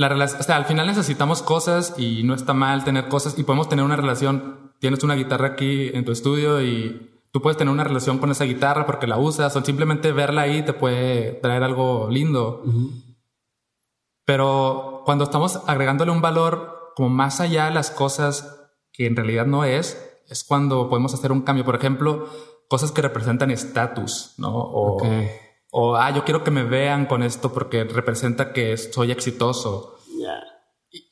[0.00, 3.42] La relación, o sea, al final necesitamos cosas y no está mal tener cosas y
[3.42, 4.72] podemos tener una relación.
[4.78, 8.44] Tienes una guitarra aquí en tu estudio y tú puedes tener una relación con esa
[8.44, 12.64] guitarra porque la usas o simplemente verla ahí te puede traer algo lindo.
[14.24, 19.44] Pero cuando estamos agregándole un valor como más allá de las cosas que en realidad
[19.44, 21.66] no es, es cuando podemos hacer un cambio.
[21.66, 22.26] Por ejemplo,
[22.68, 24.48] cosas que representan estatus, ¿no?
[24.50, 24.96] O,
[25.70, 29.96] o, ah, yo quiero que me vean con esto porque representa que soy exitoso.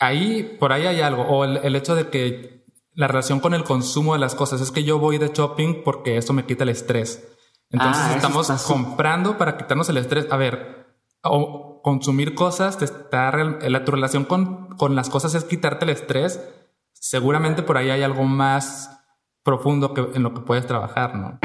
[0.00, 1.22] Ahí, por ahí hay algo.
[1.22, 4.82] O el, hecho de que la relación con el consumo de las cosas es que
[4.82, 7.36] yo voy de shopping porque eso me quita el estrés.
[7.70, 10.26] Entonces ah, estamos comprando para quitarnos el estrés.
[10.30, 10.88] A ver,
[11.22, 15.90] o consumir cosas, te está, la, tu relación con, con las cosas es quitarte el
[15.90, 16.42] estrés.
[16.92, 18.90] Seguramente por ahí hay algo más
[19.44, 21.38] profundo que, en lo que puedes trabajar, ¿no?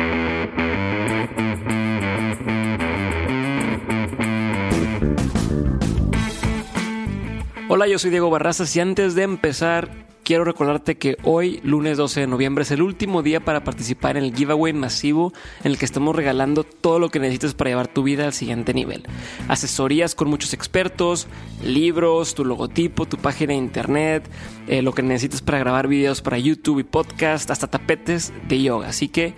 [7.69, 9.89] Hola, yo soy Diego Barrazas y antes de empezar
[10.23, 14.25] quiero recordarte que hoy, lunes 12 de noviembre, es el último día para participar en
[14.25, 15.31] el giveaway masivo
[15.63, 18.73] en el que estamos regalando todo lo que necesitas para llevar tu vida al siguiente
[18.73, 19.03] nivel.
[19.47, 21.27] Asesorías con muchos expertos,
[21.63, 24.29] libros, tu logotipo, tu página de internet,
[24.67, 28.89] eh, lo que necesitas para grabar videos para YouTube y podcast, hasta tapetes de yoga.
[28.89, 29.35] Así que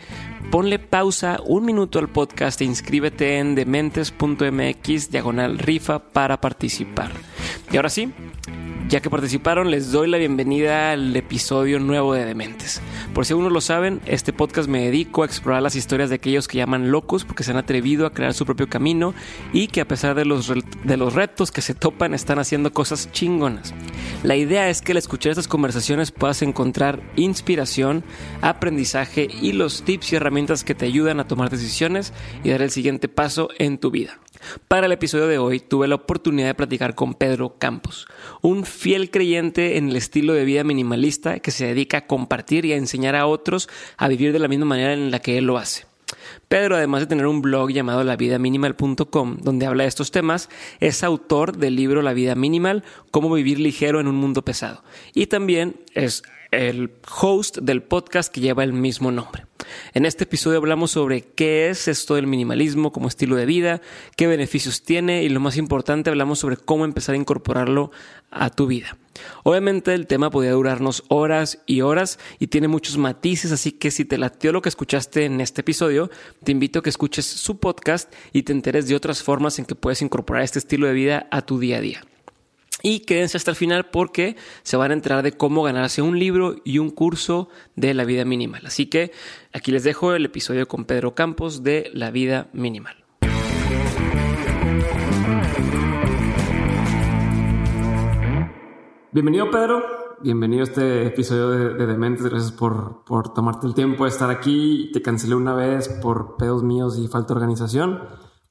[0.51, 7.11] ponle pausa un minuto al podcast e inscríbete en dementes.mx diagonal rifa para participar.
[7.71, 8.13] Y ahora sí,
[8.87, 12.81] ya que participaron, les doy la bienvenida al episodio nuevo de Dementes.
[13.13, 16.15] Por si aún no lo saben, este podcast me dedico a explorar las historias de
[16.15, 19.13] aquellos que llaman locos porque se han atrevido a crear su propio camino
[19.53, 20.51] y que a pesar de los,
[20.83, 23.73] de los retos que se topan están haciendo cosas chingonas.
[24.23, 28.03] La idea es que al escuchar estas conversaciones puedas encontrar inspiración,
[28.41, 32.13] aprendizaje y los tips y herramientas que te ayudan a tomar decisiones
[32.43, 34.19] y dar el siguiente paso en tu vida.
[34.67, 38.07] Para el episodio de hoy tuve la oportunidad de platicar con Pedro Campos,
[38.41, 42.73] un fiel creyente en el estilo de vida minimalista que se dedica a compartir y
[42.73, 45.57] a enseñar a otros a vivir de la misma manera en la que él lo
[45.57, 45.85] hace.
[46.47, 50.49] Pedro, además de tener un blog llamado lavidaminimal.com, donde habla de estos temas,
[50.79, 54.83] es autor del libro La vida minimal, cómo vivir ligero en un mundo pesado.
[55.13, 59.45] Y también es el host del podcast que lleva el mismo nombre.
[59.93, 63.81] En este episodio hablamos sobre qué es esto del minimalismo como estilo de vida,
[64.15, 67.91] qué beneficios tiene y lo más importante hablamos sobre cómo empezar a incorporarlo
[68.31, 68.97] a tu vida.
[69.43, 74.05] Obviamente el tema podría durarnos horas y horas y tiene muchos matices, así que si
[74.05, 76.09] te latió lo que escuchaste en este episodio,
[76.43, 79.75] te invito a que escuches su podcast y te enteres de otras formas en que
[79.75, 82.05] puedes incorporar este estilo de vida a tu día a día.
[82.81, 86.57] Y quédense hasta el final porque se van a enterar de cómo ganarse un libro
[86.63, 88.61] y un curso de la vida minimal.
[88.65, 89.11] Así que
[89.53, 93.03] aquí les dejo el episodio con Pedro Campos de La vida minimal.
[99.15, 99.81] Bienvenido Pedro,
[100.19, 102.25] bienvenido a este episodio de, Dementes.
[102.25, 104.91] Gracias por, por, tomarte el tiempo de estar aquí.
[104.91, 108.01] Te cancelé una vez por pedos míos y falta de organización.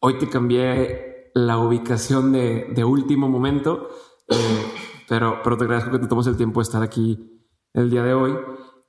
[0.00, 3.91] Hoy te cambié la ubicación de, de último momento
[4.26, 4.64] eh,
[5.06, 7.44] pero, pero te agradezco que te tomes el tiempo de estar aquí
[7.75, 8.32] el día de hoy.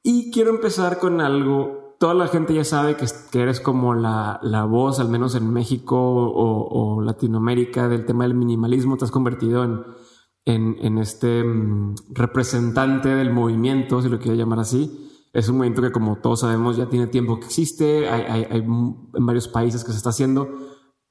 [0.02, 1.98] Y quiero empezar con algo.
[2.00, 5.52] Toda la gente ya sabe que, que eres como la, la, voz, al menos en
[5.52, 8.96] México o, Latinoamérica, del tema del minimalismo.
[8.96, 9.84] Te has convertido en,
[10.46, 15.02] en, en este mm, representante del movimiento, si lo quiero llamar así.
[15.34, 18.08] Es un movimiento que, como todos sabemos, ya tiene tiempo que existe.
[18.10, 20.50] Hay, hay, hay en varios países que se está haciendo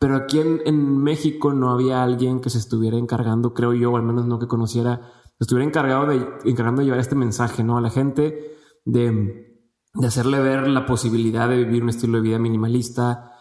[0.05, 4.03] pero aquí en, México no había alguien que se estuviera encargando, creo yo, o al
[4.03, 5.00] menos no que conociera,
[5.41, 7.79] estuviera encargado de, encargando de llevar este mensaje ¿no?
[7.79, 8.55] a la gente,
[8.85, 13.32] de, de hacerle ver la posibilidad de vivir un estilo de vida minimalista.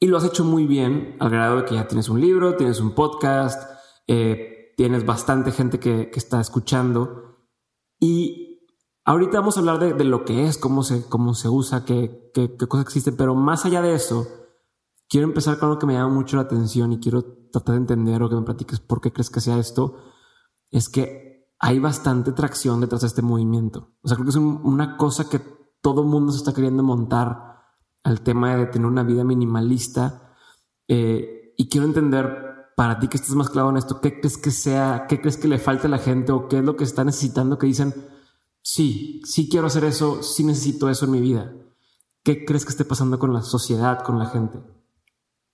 [0.00, 2.80] Y lo has hecho muy bien, al grado de que ya tienes un libro, tienes
[2.80, 3.70] un podcast,
[4.08, 7.46] eh, tienes bastante gente que, que, está escuchando.
[8.00, 8.66] Y
[9.04, 12.30] ahorita vamos a hablar de, de, lo que es, cómo se, cómo se usa, qué,
[12.34, 14.26] qué, qué cosas pero más allá de eso,
[15.08, 17.22] quiero empezar con algo que me llama mucho la atención y quiero
[17.52, 19.96] tratar de entender o que me platiques por qué crees que sea esto.
[20.70, 23.94] Es que hay bastante tracción detrás de este movimiento.
[24.02, 25.40] O sea, creo que es una cosa que
[25.80, 27.54] todo mundo se está queriendo montar
[28.02, 30.34] al tema de tener una vida minimalista.
[30.88, 34.50] Eh, y quiero entender para ti que estás más claro en esto, ¿qué crees que
[34.50, 37.04] sea, qué crees que le falta a la gente o qué es lo que está
[37.04, 37.94] necesitando que dicen,
[38.62, 41.52] sí, sí quiero hacer eso, sí necesito eso en mi vida?
[42.22, 44.58] ¿Qué crees que esté pasando con la sociedad, con la gente?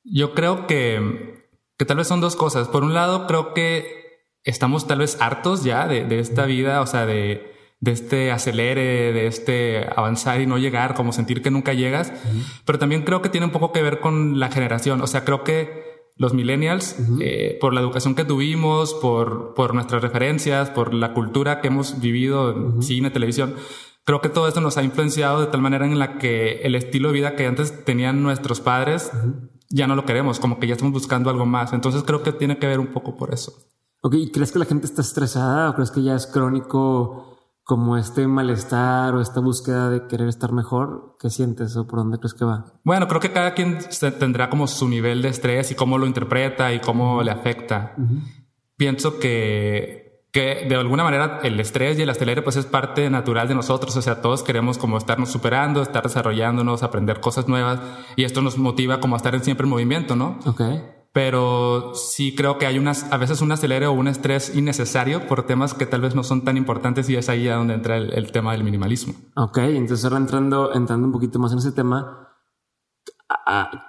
[0.05, 2.69] Yo creo que, que tal vez son dos cosas.
[2.69, 6.87] Por un lado, creo que estamos tal vez hartos ya de, de esta vida, o
[6.87, 11.72] sea, de, de este acelere, de este avanzar y no llegar, como sentir que nunca
[11.72, 12.12] llegas.
[12.64, 15.00] Pero también creo que tiene un poco que ver con la generación.
[15.00, 15.90] O sea, creo que
[16.20, 21.62] los millennials, eh, por la educación que tuvimos, por, por nuestras referencias, por la cultura
[21.62, 23.55] que hemos vivido en cine, televisión,
[24.05, 27.08] creo que todo esto nos ha influenciado de tal manera en la que el estilo
[27.08, 29.11] de vida que antes tenían nuestros padres
[29.70, 31.72] ya no lo queremos, como que ya estamos buscando algo más.
[31.72, 33.55] Entonces creo que tiene que ver un poco por eso.
[34.02, 37.30] Ok, ¿y crees que la gente está estresada o crees que ya es crónico
[37.70, 41.14] como este malestar o esta búsqueda de querer estar mejor?
[41.20, 42.64] ¿Qué sientes o por dónde crees que va?
[42.82, 43.78] Bueno, creo que cada quien
[44.19, 47.94] tendrá como su nivel de estrés y cómo lo interpreta y cómo le afecta.
[48.76, 53.46] Pienso que, que de alguna manera el estrés y el acelere pues es parte natural
[53.46, 53.96] de nosotros.
[53.96, 57.78] O sea, todos queremos como estarnos superando, estar desarrollándonos, aprender cosas nuevas
[58.17, 60.40] y esto nos motiva como a estar siempre en movimiento, ¿no?
[60.44, 60.62] Ok
[61.12, 65.45] pero sí creo que hay unas, a veces un acelere o un estrés innecesario por
[65.45, 68.31] temas que tal vez no son tan importantes y es ahí a donde entra el,
[68.31, 69.15] tema del minimalismo.
[69.35, 72.29] Ok, entonces ahora entrando, entrando un poquito más en ese tema,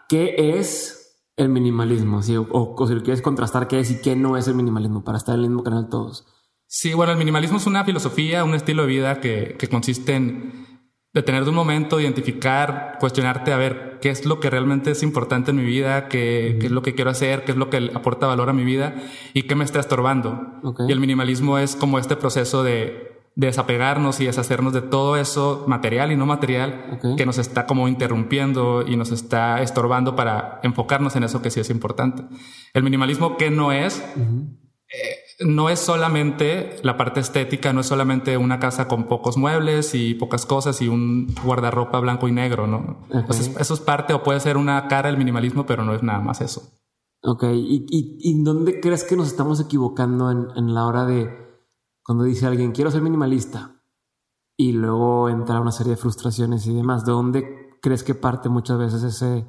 [0.09, 2.21] ¿qué es el minimalismo?
[2.21, 5.19] o, o, si lo quieres contrastar, ¿qué es y qué no es el minimalismo para
[5.19, 6.25] estar en el mismo canal todos?
[6.65, 10.60] Sí, bueno, el minimalismo es una filosofía, un estilo de vida que, que consiste en
[11.13, 15.51] detener de un momento, identificar, cuestionarte a ver qué es lo que realmente es importante
[15.51, 18.27] en mi vida, qué, qué, es lo que quiero hacer, qué es lo que aporta
[18.27, 18.95] valor a mi vida
[19.33, 20.59] y qué me está estorbando.
[20.87, 26.11] Y el minimalismo es como este proceso de, desapegarnos y deshacernos de todo eso material
[26.11, 31.23] y no material que nos está como interrumpiendo y nos está estorbando para enfocarnos en
[31.23, 32.23] eso que sí es importante.
[32.73, 34.03] El minimalismo, ¿qué no es?
[35.45, 40.13] No es solamente la parte estética, no es solamente una casa con pocos muebles y
[40.13, 42.97] pocas cosas y un guardarropa blanco y negro, ¿no?
[43.59, 46.41] eso es parte o puede ser una cara del minimalismo, pero no es nada más
[46.41, 46.61] eso.
[47.23, 51.29] Ok, ¿y, y, dónde crees que nos estamos equivocando en, en, la hora de
[52.03, 53.83] cuando dice alguien, quiero ser minimalista?
[54.57, 57.05] Y luego entra una serie de frustraciones y demás.
[57.05, 59.45] ¿De dónde crees que parte muchas veces ese,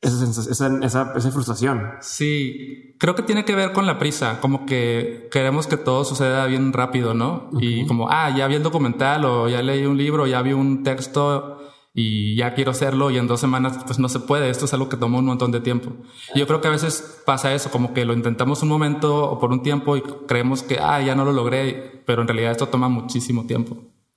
[0.00, 1.92] esa, esa, esa, frustración.
[2.00, 6.46] Sí, creo que tiene que ver con la prisa, como que queremos que todo suceda
[6.46, 7.48] bien rápido, ¿no?
[7.60, 10.82] Y como, ah, ya vi el documental o ya leí un libro, ya vi un
[10.82, 11.58] texto
[11.96, 14.88] y ya quiero hacerlo y en dos semanas pues no se puede, esto es algo
[14.88, 15.92] que toma un montón de tiempo.
[16.34, 19.38] Y yo creo que a veces pasa eso, como que lo intentamos un momento o
[19.38, 22.68] por un tiempo y creemos que, ah, ya no lo logré, pero en realidad esto
[22.68, 23.76] toma muchísimo tiempo.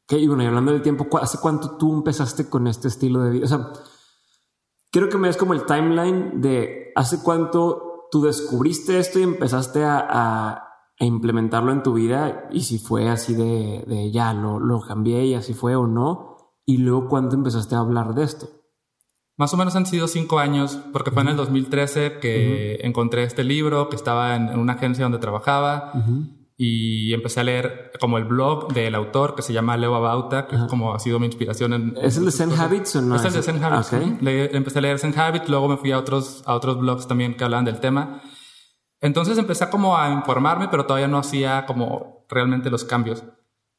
[0.10, 3.30] Ok, y bueno, y hablando del tiempo, ¿hace cuánto tú empezaste con este estilo de
[3.32, 3.46] vida?
[3.46, 3.70] O sea,
[4.92, 9.84] quiero que me des como el timeline de hace cuánto tú descubriste esto y empezaste
[9.84, 10.64] a,
[11.00, 15.54] implementarlo en tu vida y si fue así de, ya lo, lo, cambié y así
[15.54, 16.56] fue o no.
[16.66, 18.48] Y luego cuándo empezaste a hablar de esto.
[19.38, 23.44] Más o menos han sido cinco años, porque fue en el 2013 que encontré este
[23.44, 25.94] libro, que estaba en, una agencia donde trabajaba
[26.60, 30.56] y empecé a leer como el blog del autor que se llama Leo Abauta, que
[30.56, 31.96] es como ha sido mi inspiración en...
[32.02, 33.16] ¿Es el de Zen Habits o no?
[33.16, 33.94] Es el de Zen Habits.
[33.94, 37.44] empecé a leer Zen Habits, luego me fui a otros, a otros blogs también que
[37.44, 38.24] hablaban del tema.
[39.02, 43.24] Entonces empecé como a informarme, pero todavía no hacía como realmente los cambios.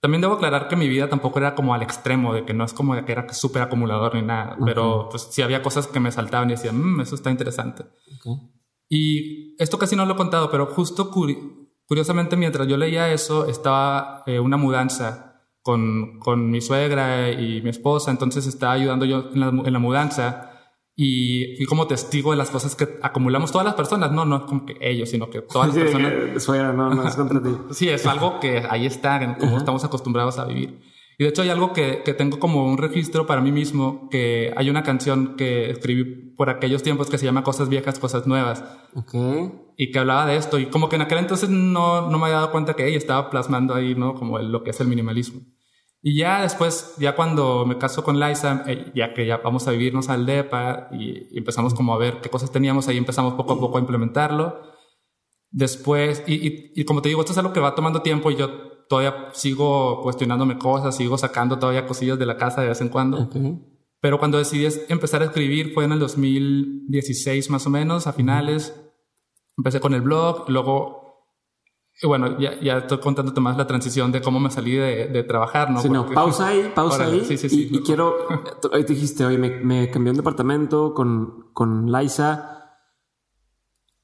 [0.00, 2.73] También debo aclarar que mi vida tampoco era como al extremo, de que no es
[2.73, 6.49] como que era súper acumulador ni nada, pero pues sí había cosas que me saltaban
[6.49, 7.85] y decían, mmm, eso está interesante.
[8.88, 11.11] Y esto casi no lo he contado, pero justo
[11.88, 17.71] Curiosamente, mientras yo leía eso, estaba eh, una mudanza con, con, mi suegra y mi
[17.71, 20.52] esposa, entonces estaba ayudando yo en la, en la mudanza
[20.95, 24.42] y fui como testigo de las cosas que acumulamos todas las personas, no, no es
[24.42, 26.42] como que ellos, sino que todas las personas.
[26.42, 27.57] suegra, no, no es contra ti.
[27.71, 30.80] sí, es algo que ahí está, como estamos acostumbrados a vivir.
[31.20, 34.54] Y de hecho hay algo que, que, tengo como un registro para mí mismo, que
[34.56, 36.04] hay una canción que escribí
[36.37, 38.62] por aquellos tiempos que se llama Cosas Viejas, Cosas Nuevas.
[38.94, 39.50] Okay.
[39.76, 40.60] Y que hablaba de esto.
[40.60, 43.30] Y como que en aquel entonces no, no me había dado cuenta que ella estaba
[43.30, 44.14] plasmando ahí, ¿no?
[44.14, 45.40] Como lo que es el minimalismo.
[46.00, 49.72] Y ya después, ya cuando me caso con Liza, eh, ya que ya vamos a
[49.72, 53.58] vivirnos al DEPA y, empezamos como a ver qué cosas teníamos, ahí empezamos poco a
[53.58, 54.62] poco a implementarlo.
[55.50, 58.37] Después, y, y, y como te digo, esto es algo que va tomando tiempo y
[58.37, 62.88] yo todavía sigo cuestionándome cosas, sigo sacando todavía cosillas de la casa de vez en
[62.88, 63.28] cuando.
[64.00, 68.75] Pero cuando decidí empezar a escribir fue en el 2016 más o menos, a finales.
[69.57, 71.09] Empecé con el blog, luego
[72.00, 75.25] y bueno, ya, ya, estoy contándote más la transición de cómo me salí de, de
[75.25, 75.80] trabajar, ¿no?
[75.80, 77.25] Sí, no, pausa ahí, pausa ahí.
[77.25, 77.68] Sí, sí, sí.
[77.73, 78.14] Y, quiero,
[78.73, 82.76] ahí dijiste, oye, me, me, cambié un departamento con, con Liza.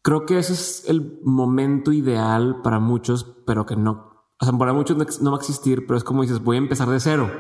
[0.03, 4.73] creo que ese es el momento ideal para muchos, pero que no, o sea, para
[4.73, 7.31] muchos no va a existir, pero es como dices, voy a empezar de cero.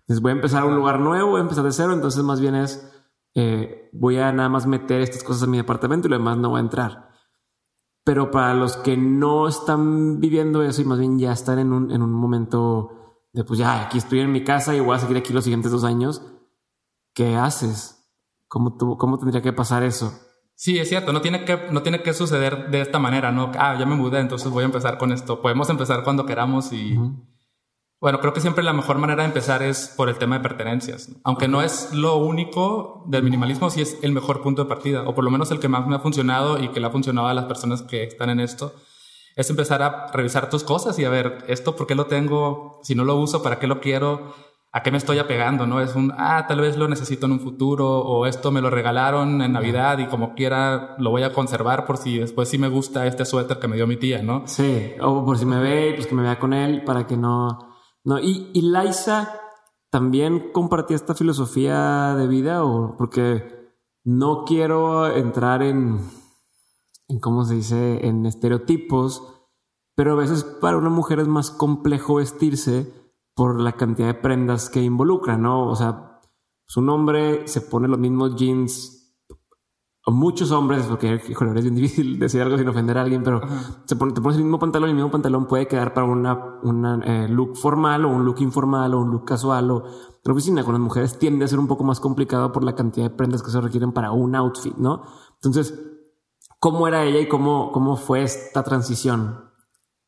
[0.00, 2.40] Entonces voy a empezar a un lugar nuevo, voy a empezar de cero, entonces más
[2.40, 2.90] bien es,
[3.34, 6.50] eh, voy a nada más meter estas cosas en mi departamento y lo demás no
[6.50, 7.10] voy a entrar.
[8.04, 11.90] Pero para los que no están viviendo eso y más bien ya están en un,
[11.90, 15.16] en un momento de pues ya aquí estoy en mi casa y voy a seguir
[15.16, 16.22] aquí los siguientes dos años,
[17.14, 18.10] ¿qué haces?
[18.48, 20.12] ¿Cómo, tú, cómo tendría que pasar eso?
[20.62, 23.50] Sí, es cierto, no tiene, que, no tiene que suceder de esta manera, ¿no?
[23.58, 25.42] Ah, ya me mudé, entonces voy a empezar con esto.
[25.42, 26.96] Podemos empezar cuando queramos y...
[28.00, 31.10] Bueno, creo que siempre la mejor manera de empezar es por el tema de pertenencias.
[31.24, 35.16] Aunque no es lo único del minimalismo, sí es el mejor punto de partida, o
[35.16, 37.34] por lo menos el que más me ha funcionado y que le ha funcionado a
[37.34, 38.72] las personas que están en esto,
[39.34, 42.78] es empezar a revisar tus cosas y a ver, esto, ¿por qué lo tengo?
[42.84, 44.32] Si no lo uso, ¿para qué lo quiero?
[44.72, 45.66] ¿A qué me estoy apegando?
[45.66, 45.80] ¿No?
[45.80, 49.42] Es un, ah, tal vez lo necesito en un futuro, o esto me lo regalaron
[49.42, 53.06] en Navidad y como quiera lo voy a conservar por si después sí me gusta
[53.06, 54.46] este suéter que me dio mi tía, ¿no?
[54.46, 57.72] Sí, o por si me ve, pues que me vea con él para que no
[58.04, 59.40] no, y, y Laisa
[59.90, 63.70] también compartía esta filosofía de vida o porque
[64.02, 66.00] no quiero entrar en,
[67.08, 69.22] en cómo se dice, en estereotipos,
[69.94, 72.92] pero a veces para una mujer es más complejo vestirse
[73.34, 75.68] por la cantidad de prendas que involucra, ¿no?
[75.68, 76.20] O sea,
[76.66, 79.02] su pues hombre se pone los mismos jeans
[80.04, 83.40] o muchos hombres, porque híjole, es bien difícil decir algo sin ofender a alguien, pero
[83.86, 87.28] te pones el mismo pantalón y el mismo pantalón puede quedar para una, una eh,
[87.28, 89.84] look formal o un look informal o un look casual o
[90.24, 93.10] la oficina con las mujeres tiende a ser un poco más complicado por la cantidad
[93.10, 95.02] de prendas que se requieren para un outfit, ¿no?
[95.34, 95.78] Entonces,
[96.58, 99.51] ¿cómo era ella y cómo, cómo fue esta transición?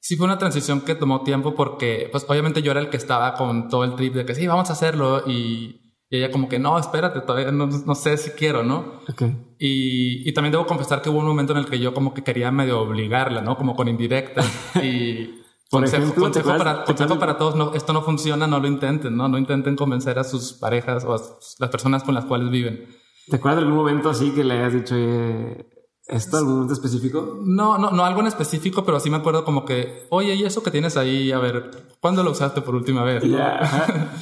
[0.06, 3.34] Sí, fue una transición que tomó tiempo porque, pues obviamente yo era el que estaba
[3.34, 5.80] con todo el trip de que sí, vamos a hacerlo y
[6.14, 9.00] y ella como que, no, espérate, todavía no, no sé si quiero, ¿no?
[9.10, 9.36] Okay.
[9.58, 12.22] Y, y, también debo confesar que hubo un momento en el que yo como que
[12.22, 13.56] quería medio obligarla, ¿no?
[13.56, 14.42] Como con indirecta.
[14.82, 18.68] Y consejo, ejemplo, consejo, ¿te para, consejo para todos, no, esto no funciona, no lo
[18.68, 19.28] intenten, ¿no?
[19.28, 21.20] No intenten convencer a sus parejas o a
[21.58, 22.86] las personas con las cuales viven.
[23.26, 25.66] ¿Te acuerdas de algún momento así que le hayas dicho, oye,
[26.06, 27.40] esto, algún momento específico?
[27.44, 30.62] No, no, no algo en específico, pero sí me acuerdo como que, oye, ¿y eso
[30.62, 31.32] que tienes ahí?
[31.32, 31.70] A ver,
[32.00, 33.22] ¿cuándo lo usaste por última vez?
[33.34, 34.10] ajá.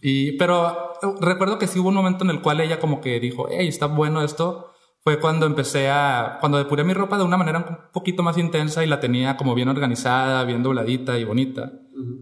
[0.00, 3.46] Y, pero recuerdo que sí hubo un momento en el cual ella como que dijo,
[3.50, 4.66] hey, está bueno esto.
[5.02, 8.84] Fue cuando empecé a, cuando depuré mi ropa de una manera un poquito más intensa
[8.84, 11.72] y la tenía como bien organizada, bien dobladita y bonita.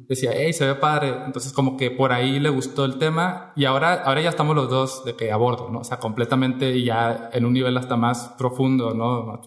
[0.09, 1.25] Decía, hey, se ve padre.
[1.27, 4.69] Entonces como que por ahí le gustó el tema y ahora, ahora ya estamos los
[4.71, 5.81] dos de que a bordo, ¿no?
[5.81, 9.41] O sea, completamente y ya en un nivel hasta más profundo, ¿no?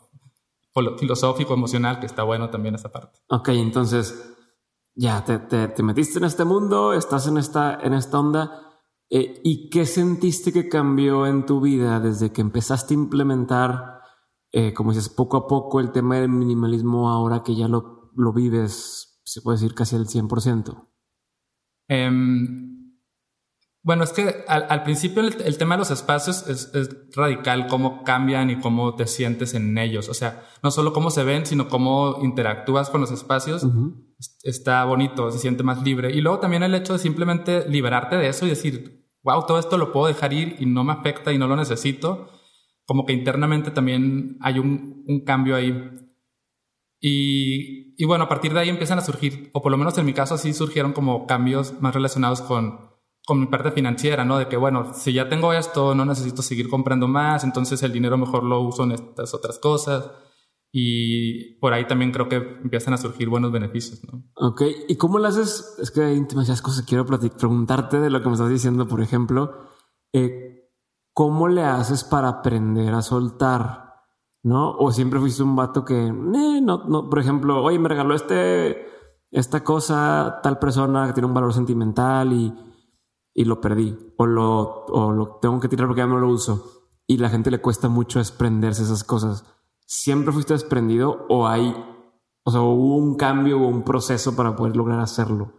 [0.73, 3.19] Filo- Filosófico, emocional, que está bueno también esa parte.
[3.29, 4.27] Ok, entonces
[4.95, 8.79] ya te, te, te metiste en este mundo, estás en esta, en esta onda.
[9.09, 13.99] eh, ¿Y qué sentiste que cambió en tu vida desde que empezaste a implementar,
[14.53, 18.31] eh, como dices, poco a poco el tema del minimalismo ahora que ya lo, lo
[18.33, 20.89] vives, se puede decir casi al 100%?
[21.87, 22.97] Em,
[23.83, 27.67] bueno, es que al, al principio el, el tema de los espacios es, es radical,
[27.67, 30.09] cómo cambian y cómo te sientes en ellos.
[30.09, 33.65] O sea, no solo cómo se ven, sino cómo interactúas con los espacios.
[34.43, 36.13] Está bonito, se siente más libre.
[36.13, 39.77] Y luego también el hecho de simplemente liberarte de eso y decir, wow, todo esto
[39.77, 42.29] lo puedo dejar ir y no me afecta y no lo necesito.
[42.85, 45.89] Como que internamente también hay un, un cambio ahí.
[46.99, 50.07] Y, y bueno, a partir de ahí empiezan a surgir, o por lo menos en
[50.07, 52.79] mi caso sí surgieron como cambios más relacionados con,
[53.27, 54.39] con mi parte financiera, ¿no?
[54.39, 58.17] De que, bueno, si ya tengo esto, no necesito seguir comprando más, entonces el dinero
[58.17, 60.09] mejor lo uso en estas otras cosas.
[60.71, 64.23] Y por ahí también creo que empiezan a surgir buenos beneficios, ¿no?
[64.33, 65.75] Ok, ¿y cómo lo haces?
[65.79, 69.67] Es que hay demasiadas cosas quiero preguntarte de lo que me estás diciendo, por ejemplo.
[70.11, 70.71] Eh,
[71.13, 73.80] ¿Cómo le haces para aprender a soltar?
[74.43, 74.71] ¿No?
[74.71, 78.85] O siempre fuiste un vato que, eh, no, no, por ejemplo, oye, me regaló este,
[79.29, 82.53] esta cosa, tal persona que tiene un valor sentimental y,
[83.33, 83.97] y lo perdí.
[84.17, 86.87] O lo, o lo tengo que tirar porque ya no lo uso.
[87.07, 89.45] Y la gente le cuesta mucho desprenderse esas cosas.
[89.85, 91.75] ¿Siempre fuiste desprendido o hay,
[92.43, 95.53] o sea, hubo un cambio o un proceso para poder lograr hacerlo?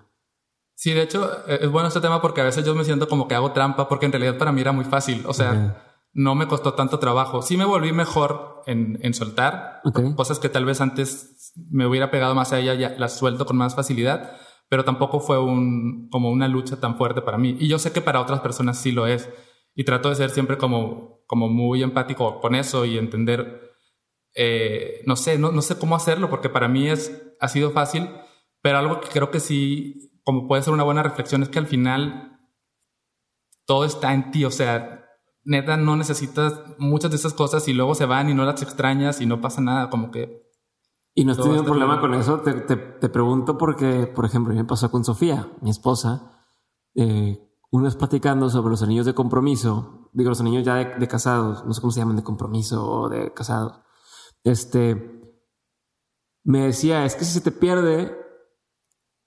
[0.75, 3.29] Sí, de hecho, eh, es bueno este tema porque a veces yo me siento como
[3.29, 5.25] que hago trampa porque en realidad para mí era muy fácil.
[5.27, 5.89] O sea.
[6.15, 7.43] No me costó tanto trabajo.
[7.43, 9.81] Sí me volví mejor en, en soltar.
[10.17, 13.57] Cosas que tal vez antes me hubiera pegado más a ella, ya las suelto con
[13.57, 14.37] más facilidad.
[14.69, 17.57] Pero tampoco fue un, como una lucha tan fuerte para mí.
[17.59, 19.29] Y yo sé que para otras personas sí lo es.
[19.75, 23.73] Y trato de ser siempre como, como muy empático con eso y entender,
[24.35, 28.11] eh, no sé, no, no sé cómo hacerlo porque para mí es, ha sido fácil.
[28.61, 31.67] Pero algo que creo que sí, como puede ser una buena reflexión, es que al
[31.67, 32.39] final
[33.67, 34.45] todo está en ti.
[34.45, 35.02] O sea,
[35.45, 39.21] neta no necesitas muchas de esas cosas y luego se van y no las extrañas
[39.21, 40.51] y no pasa nada, como que...
[41.15, 44.91] Y no has tenido problema con eso, te, te, pregunto porque, por ejemplo, me pasó
[44.91, 46.41] con Sofía, mi esposa,
[46.95, 47.39] eh,
[47.71, 51.75] una vez platicando sobre los anillos de compromiso, digo los anillos ya de, casados, no
[51.75, 53.81] sé cómo se llaman, de compromiso o de casados,
[54.43, 55.21] este,
[56.45, 58.17] me decía, es que si se te pierde,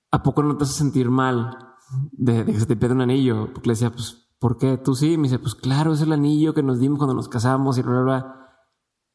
[0.10, 1.76] ¿a poco no te hace sentir mal
[2.14, 3.54] de, de que se te pierde un anillo?
[3.54, 4.78] Porque le decía, pues ¿por qué?
[4.78, 5.18] Tú sí.
[5.18, 7.94] Me dice, pues claro, es el anillo que nos dimos cuando nos casamos y bla,
[7.94, 8.60] bla, bla.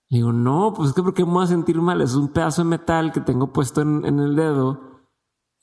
[0.08, 2.00] Le digo, no, pues es que porque me voy a sentir mal.
[2.00, 4.80] Es un pedazo de metal que tengo puesto en, el dedo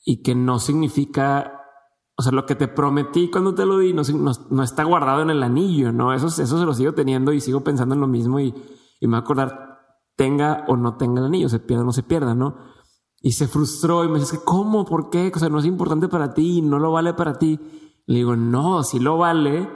[0.06, 1.60] y que no significa,
[2.16, 4.00] o sea, lo que te prometí cuando te lo di no,
[4.48, 6.14] no, está guardado en el anillo, ¿no?
[6.14, 8.54] Eso, eso se lo sigo teniendo y sigo pensando en lo mismo y,
[9.00, 9.80] y me voy a acordar,
[10.16, 12.56] tenga o no tenga el anillo, se pierda o no se pierda, ¿no?
[13.20, 14.86] Y se frustró y me dice, ¿cómo?
[14.86, 15.30] ¿Por qué?
[15.34, 17.60] O sea, no es importante para ti, no lo vale para ti.
[18.08, 19.68] Le digo, no, sí lo vale,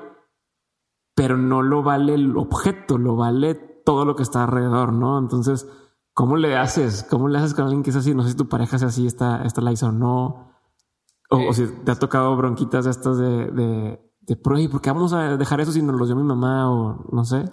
[1.14, 5.18] pero no lo vale el objeto, lo vale todo lo que está alrededor, ¿no?
[5.18, 5.68] Entonces,
[6.14, 7.04] ¿cómo le haces?
[7.10, 8.14] ¿Cómo le haces con alguien que es así?
[8.14, 10.50] No sé si tu pareja es así, esta, esta la hizo o no.
[11.28, 15.60] O, si te ha tocado bronquitas estas de, de, de, ¿por qué vamos a dejar
[15.60, 17.44] eso si nos los dio mi mamá o no sé?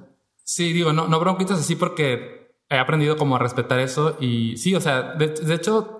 [0.46, 4.76] Sí, digo, no, no bronquitas así porque he aprendido como a respetar eso y sí,
[4.76, 5.99] o sea, de hecho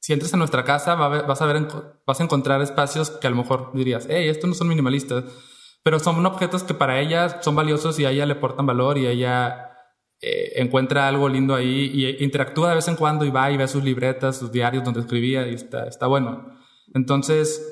[0.00, 1.68] si entras a nuestra casa vas a ver,
[2.06, 5.24] vas a encontrar espacios que a lo mejor dirías, hey, estos no son minimalistas,
[5.82, 9.06] pero son objetos que para ella son valiosos y a ella le aportan valor y
[9.06, 9.72] ella
[10.20, 13.68] eh, encuentra algo lindo ahí y interactúa de vez en cuando y va y ve
[13.68, 16.58] sus libretas, sus diarios donde escribía y está, está bueno.
[16.94, 17.62] Entonces,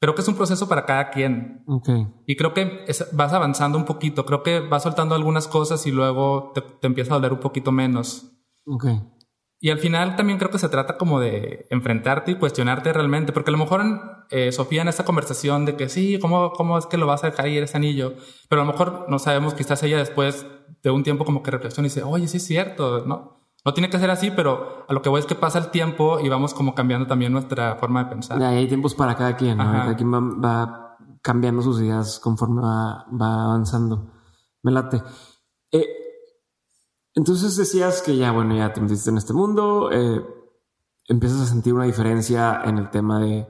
[0.00, 1.64] creo que es un proceso para cada quien.
[2.26, 6.52] Y creo que vas avanzando un poquito, creo que vas soltando algunas cosas y luego
[6.54, 8.32] te, te empieza a doler un poquito menos.
[8.64, 9.00] Okay.
[9.62, 13.50] Y al final también creo que se trata como de enfrentarte y cuestionarte realmente, porque
[13.50, 13.82] a lo mejor
[14.30, 17.30] eh, Sofía en esta conversación de que sí, ¿cómo, ¿cómo es que lo vas a
[17.30, 18.14] dejar ir ese anillo?
[18.48, 20.46] Pero a lo mejor no sabemos, quizás ella después
[20.82, 23.40] de un tiempo como que reflexiona y dice, oye, sí es cierto, ¿no?
[23.62, 26.18] No tiene que ser así, pero a lo que voy es que pasa el tiempo
[26.20, 28.42] y vamos como cambiando también nuestra forma de pensar.
[28.42, 29.64] hay tiempos para cada quien, ¿no?
[29.64, 34.10] Cada quien va, cambiando sus ideas conforme va, va avanzando.
[34.62, 35.02] Me late.
[35.70, 35.86] Eh,
[37.14, 40.24] entonces decías que ya, bueno, ya te metiste en este mundo, eh,
[41.08, 43.46] empiezas a sentir una diferencia en el tema de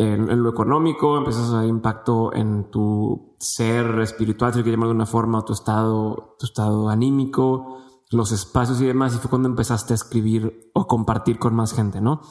[0.00, 4.94] en, lo económico, empiezas a ver impacto en tu ser espiritual, si que llamar de
[4.94, 7.78] una forma, tu estado, tu estado anímico,
[8.10, 12.00] los espacios y demás, y fue cuando empezaste a escribir o compartir con más gente,
[12.00, 12.22] ¿no?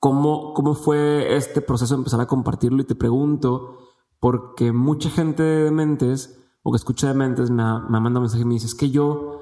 [0.00, 2.82] ¿Cómo, cómo fue este proceso de empezar a compartirlo?
[2.82, 3.78] Y te pregunto,
[4.18, 8.42] porque mucha gente de mentes o que escucha de mentes me, me manda un mensaje
[8.42, 9.37] y me dice, es que yo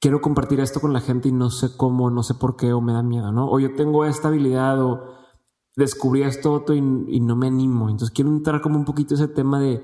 [0.00, 2.80] quiero compartir esto con la gente y no sé cómo, no sé por qué o
[2.80, 3.50] me da miedo, ¿no?
[3.50, 5.14] O yo tengo esta habilidad o
[5.76, 7.88] descubrí esto y, y no me animo.
[7.88, 9.82] Entonces quiero entrar como un poquito ese tema de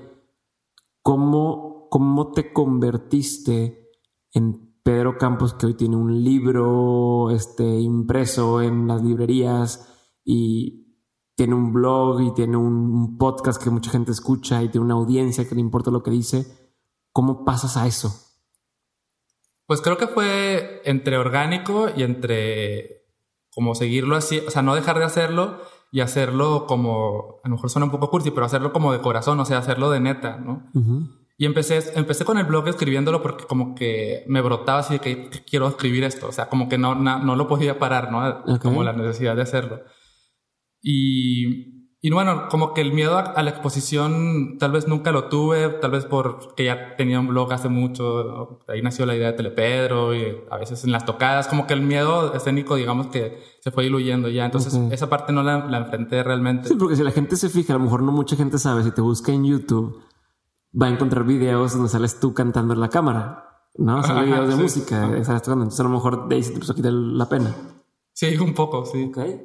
[1.01, 3.91] cómo, cómo te convertiste
[4.33, 9.91] en Pedro Campos, que hoy tiene un libro este, impreso en las librerías
[10.23, 10.85] y
[11.35, 15.47] tiene un blog y tiene un podcast que mucha gente escucha y tiene una audiencia
[15.47, 16.71] que le importa lo que dice.
[17.11, 18.34] ¿Cómo pasas a eso?
[19.67, 23.05] Pues creo que fue entre orgánico y entre
[23.55, 27.69] como seguirlo así, o sea, no dejar de hacerlo y hacerlo como, a lo mejor
[27.69, 30.69] suena un poco cursi, pero hacerlo como de corazón, o sea, hacerlo de neta, ¿no?
[31.37, 35.29] Y empecé, empecé con el blog escribiéndolo porque como que me brotaba así de que,
[35.49, 38.59] quiero escribir esto, o sea, como que no, no, lo podía parar, ¿no?
[38.59, 39.83] Como la necesidad de hacerlo.
[40.81, 41.74] Y
[42.05, 45.89] y bueno, como que el miedo a, la exposición tal vez nunca lo tuve, tal
[45.89, 50.37] vez porque ya tenía un blog hace mucho, ahí nació la idea de Telepedro y
[50.51, 54.29] a veces en las tocadas, como que el miedo escénico, digamos que se fue diluyendo
[54.29, 56.69] ya, entonces esa parte no la, enfrenté realmente.
[56.69, 58.91] Sí, porque si la gente se fija, a lo mejor no mucha gente sabe, si
[58.91, 59.99] te busca en YouTube,
[60.79, 64.03] va a encontrar videos donde sales tú cantando en la cámara, ¿no?
[64.03, 66.93] Salen videos de música, entonces a lo mejor de ahí se te puso a quitar
[66.93, 67.55] la pena.
[68.13, 69.05] Sí, un poco, sí.
[69.05, 69.41] Okay.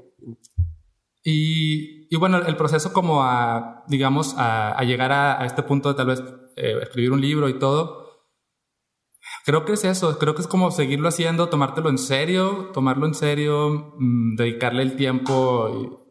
[1.24, 5.88] Y, y, bueno, el proceso como a, digamos, a, a llegar a, a, este punto
[5.88, 6.22] de tal vez
[6.56, 8.00] eh, escribir un libro y todo,
[9.44, 13.14] creo que es eso, creo que es como seguirlo haciendo, tomártelo en serio, tomarlo en
[13.14, 16.02] serio, mmm, dedicarle el tiempo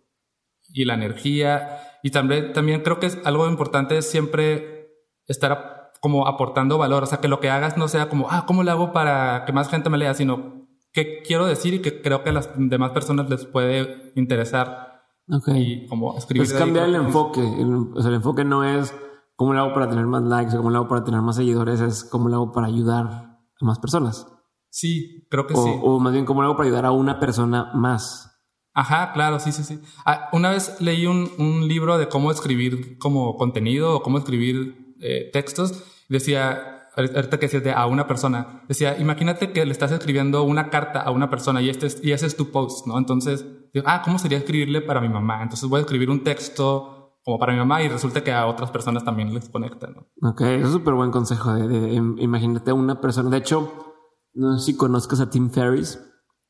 [0.71, 1.81] y, y, la energía.
[2.01, 4.87] Y también, también creo que es algo importante es siempre
[5.27, 8.45] estar a, como aportando valor, o sea, que lo que hagas no sea como, ah,
[8.47, 10.13] ¿cómo lo hago para que más gente me lea?
[10.13, 14.88] Sino qué quiero decir y que creo que a las demás personas les puede interesar.
[15.29, 15.61] Okay.
[15.61, 16.43] Y como escribir.
[16.43, 17.41] Es cambiar el enfoque.
[17.41, 18.93] El, o sea, el enfoque no es
[19.35, 21.79] cómo lo hago para tener más likes o cómo lo hago para tener más seguidores,
[21.79, 24.27] es cómo lo hago para ayudar a más personas.
[24.69, 25.71] Sí, creo que o, sí.
[25.81, 28.29] O más bien cómo lo hago para ayudar a una persona más.
[28.73, 29.79] Ajá, claro, sí, sí, sí.
[30.05, 34.95] Ah, una vez leí un, un, libro de cómo escribir como contenido o cómo escribir
[34.99, 35.83] eh, textos.
[36.07, 40.69] Decía, ahorita que decías de a una persona, decía, imagínate que le estás escribiendo una
[40.69, 42.97] carta a una persona y, este es, y ese es tu post, ¿no?
[42.97, 45.41] Entonces, digo, ah, ¿cómo sería escribirle para mi mamá?
[45.43, 48.71] Entonces voy a escribir un texto como para mi mamá y resulta que a otras
[48.71, 50.07] personas también les conecta, ¿no?
[50.29, 53.29] Ok, es súper buen consejo de, de, imagínate a una persona.
[53.29, 53.95] De hecho,
[54.33, 55.99] no sé si conozcas a Tim Ferriss.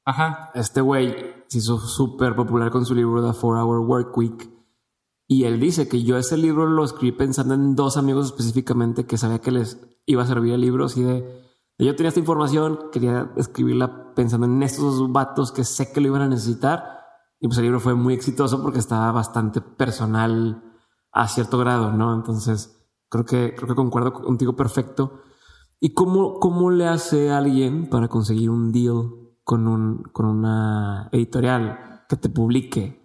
[0.05, 0.51] Ajá.
[0.55, 1.15] Este güey
[1.47, 4.59] se hizo súper popular con su libro The Four Hour Work Week
[5.31, 9.15] y él dice que yo ese libro lo escribí pensando en dos amigos específicamente que
[9.15, 10.85] sabía que les iba a servir el libro.
[10.85, 11.23] Así de,
[11.77, 16.07] yo tenía esta información, quería escribirla pensando en estos dos vatos que sé que lo
[16.07, 16.98] iban a necesitar.
[17.39, 20.63] Y pues el libro fue muy exitoso porque estaba bastante personal
[21.11, 22.13] a cierto grado, ¿no?
[22.13, 25.21] Entonces creo que, creo que concuerdo contigo perfecto.
[25.79, 29.11] ¿Y cómo, cómo le hace alguien para conseguir un deal
[29.43, 32.99] con, un, con una editorial que te publique?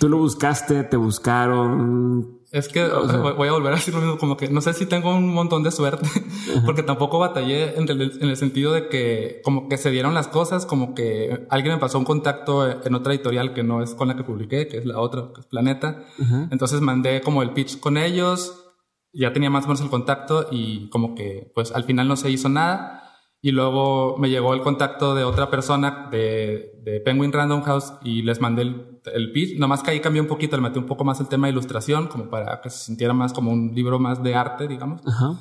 [0.00, 2.37] Tú lo buscaste, te buscaron.
[2.50, 5.14] Es que voy a volver a decir lo mismo, como que no sé si tengo
[5.14, 6.08] un montón de suerte,
[6.64, 10.94] porque tampoco batallé en el, sentido de que como que se dieron las cosas, como
[10.94, 14.24] que alguien me pasó un contacto en otra editorial que no es con la que
[14.24, 16.04] publiqué, que es la otra, que es Planeta.
[16.50, 18.64] Entonces mandé como el pitch con ellos,
[19.12, 22.30] ya tenía más o menos el contacto y como que pues al final no se
[22.30, 23.02] hizo nada.
[23.40, 28.22] Y luego me llegó el contacto de otra persona de, de Penguin Random House y
[28.22, 29.58] les mandé el, el pitch.
[29.58, 32.08] Nomás que ahí cambió un poquito, le metí un poco más el tema de ilustración,
[32.08, 35.02] como para que se sintiera más como un libro más de arte, digamos.
[35.06, 35.38] Ajá.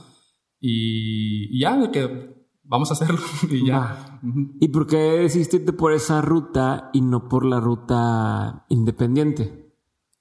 [0.60, 4.19] Y, ya, de que vamos a hacerlo y ya.
[4.60, 9.73] ¿Y por qué decidiste irte por esa ruta y no por la ruta independiente?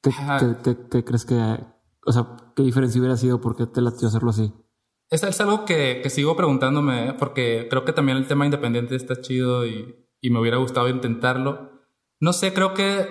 [0.03, 0.13] ¿Qué,
[0.91, 1.35] qué crees que,
[2.07, 3.41] o sea, qué diferencia hubiera sido?
[3.41, 4.53] ¿Por qué te latió hacerlo así?
[5.11, 9.21] Es, es algo que, que, sigo preguntándome, porque creo que también el tema independiente está
[9.21, 11.71] chido y, y, me hubiera gustado intentarlo.
[12.19, 13.07] No sé, creo que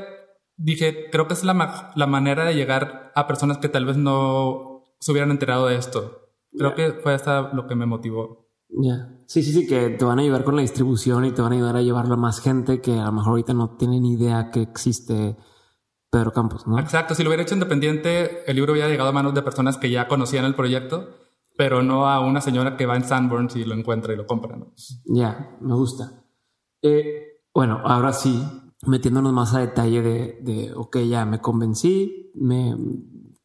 [0.57, 4.83] dije, creo que es la, la manera de llegar a personas que tal vez no
[4.99, 6.29] se hubieran enterado de esto.
[6.57, 8.47] Creo que fue hasta lo que me motivó.
[8.69, 9.11] Ya.
[9.27, 11.55] Sí, sí, sí, que te van a ayudar con la distribución y te van a
[11.55, 14.61] ayudar a llevarlo a más gente que a lo mejor ahorita no tienen idea que
[14.61, 15.35] existe
[16.09, 16.79] Pedro Campos, ¿no?
[16.79, 17.15] Exacto.
[17.15, 20.07] Si lo hubiera hecho independiente, el libro hubiera llegado a manos de personas que ya
[20.07, 21.09] conocían el proyecto
[21.57, 24.55] pero no a una señora que va en Sanborns y lo encuentra y lo compra.
[24.55, 24.73] ¿no?
[25.05, 26.23] Ya, me gusta.
[26.81, 28.43] Eh, bueno, ahora sí,
[28.83, 32.75] metiéndonos más a detalle de, de, ok, ya me convencí, me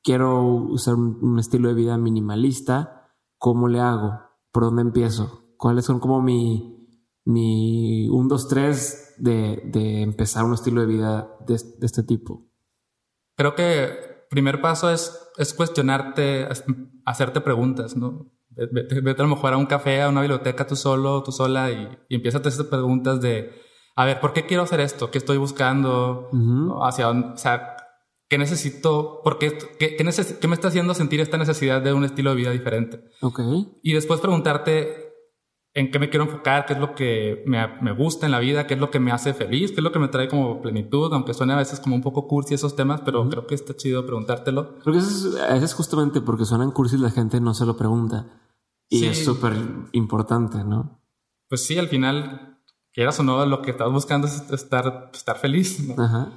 [0.02, 4.20] quiero usar un, estilo de vida minimalista, ¿cómo le hago?
[4.52, 5.54] ¿Por dónde empiezo?
[5.56, 6.88] ¿Cuáles son como mi,
[7.24, 12.48] mi 1, 2, 3 de, de empezar un estilo de vida de, este tipo?
[13.36, 16.48] Creo que primer paso es, es cuestionarte,
[17.04, 18.30] hacerte preguntas, ¿no?
[18.50, 21.88] Vete, a lo mejor a un café, a una biblioteca tú solo, tú sola y,
[22.08, 23.52] y a hacer preguntas de,
[23.96, 25.10] a ver, ¿por qué quiero hacer esto?
[25.10, 26.28] ¿Qué estoy buscando?
[26.82, 27.28] ¿Hacia dónde?
[27.34, 27.76] O sea,
[28.28, 29.20] ¿qué necesito?
[29.22, 32.36] ¿Por qué, qué, qué, qué, me está haciendo sentir esta necesidad de un estilo de
[32.36, 33.04] vida diferente?
[33.20, 33.40] Ok.
[33.82, 35.10] Y después preguntarte,
[35.74, 38.66] en qué me quiero enfocar, qué es lo que me, me, gusta en la vida,
[38.66, 41.12] qué es lo que me hace feliz, qué es lo que me trae como plenitud,
[41.12, 44.04] aunque suene a veces como un poco cursi esos temas, pero creo que está chido
[44.04, 44.78] preguntártelo.
[44.78, 48.26] Creo que eso es, es, justamente porque suenan cursi la gente no se lo pregunta.
[48.88, 49.52] Y es súper
[49.92, 51.00] importante, ¿no?
[51.48, 52.49] Pues sí, al final,
[52.92, 55.80] quieras o no, lo que estás buscando es estar, estar feliz.
[55.80, 56.02] ¿no?
[56.02, 56.32] Ajá.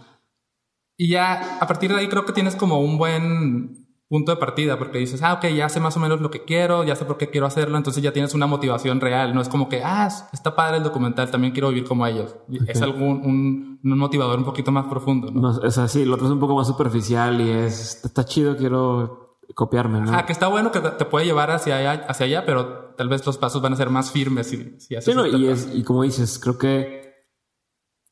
[0.97, 4.77] Y ya a partir de ahí creo que tienes como un buen punto de partida,
[4.77, 7.17] porque dices, ah, ok, ya sé más o menos lo que quiero, ya sé por
[7.17, 10.55] qué quiero hacerlo, entonces ya tienes una motivación real, no es como que, ah, está
[10.55, 12.35] padre el documental, también quiero vivir como ellos.
[12.67, 15.41] Es algún un, un, motivador un poquito más profundo, ¿no?
[15.41, 19.22] no es así, lo otro es un poco más superficial y es, está chido, quiero
[19.55, 20.13] copiarme, ¿no?
[20.13, 23.25] Ah, que está bueno que te puede llevar hacia allá, hacia allá, pero tal vez
[23.25, 25.83] los pasos van a ser más firmes si, si haces Sí, no, y, es, y
[25.83, 27.03] como dices, creo que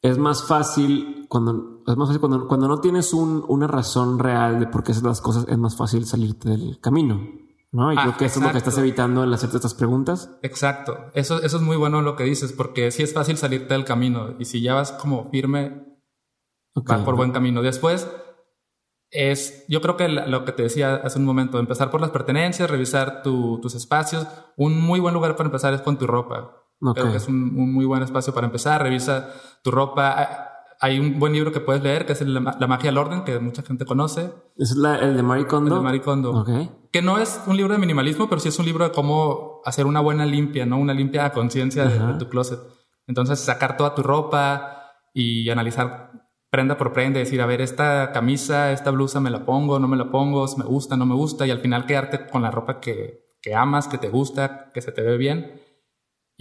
[0.01, 4.59] es más fácil cuando es más fácil cuando, cuando no tienes un, una razón real
[4.59, 7.41] de por qué haces las cosas, es más fácil salirte del camino.
[7.71, 7.91] ¿no?
[7.93, 10.37] Y creo ah, que eso es lo que estás evitando al hacerte estas preguntas.
[10.41, 10.97] Exacto.
[11.13, 14.35] Eso, eso es muy bueno lo que dices, porque sí es fácil salirte del camino.
[14.39, 15.85] Y si ya vas como firme,
[16.75, 17.61] vas por buen camino.
[17.61, 18.09] Después,
[19.11, 22.69] es, yo creo que lo que te decía hace un momento, empezar por las pertenencias,
[22.69, 24.25] revisar tus espacios.
[24.57, 26.57] Un muy buen lugar para empezar es con tu ropa.
[26.93, 28.81] Creo que es un, un, muy buen espacio para empezar.
[28.81, 29.29] Revisa
[29.63, 30.51] tu ropa
[30.83, 33.61] hay un buen libro que puedes leer que es La, magia del orden, que mucha
[33.61, 34.33] gente conoce.
[34.57, 35.75] ¿Es el de Marie Kondo?
[35.75, 36.43] El de Marie Kondo.
[36.91, 39.85] Que no es un libro de minimalismo, pero sí es un libro de cómo hacer
[39.85, 40.79] una buena limpia, ¿no?
[40.79, 42.59] Una limpia a conciencia de, tu closet.
[43.05, 46.10] Entonces, sacar toda tu ropa y analizar
[46.51, 49.97] prenda por prenda, decir, a ver, esta camisa, esta blusa me la pongo, no me
[49.97, 53.23] la pongo, me gusta, no me gusta, y al final quedarte con la ropa que,
[53.41, 55.61] que amas, que te gusta, que se te ve bien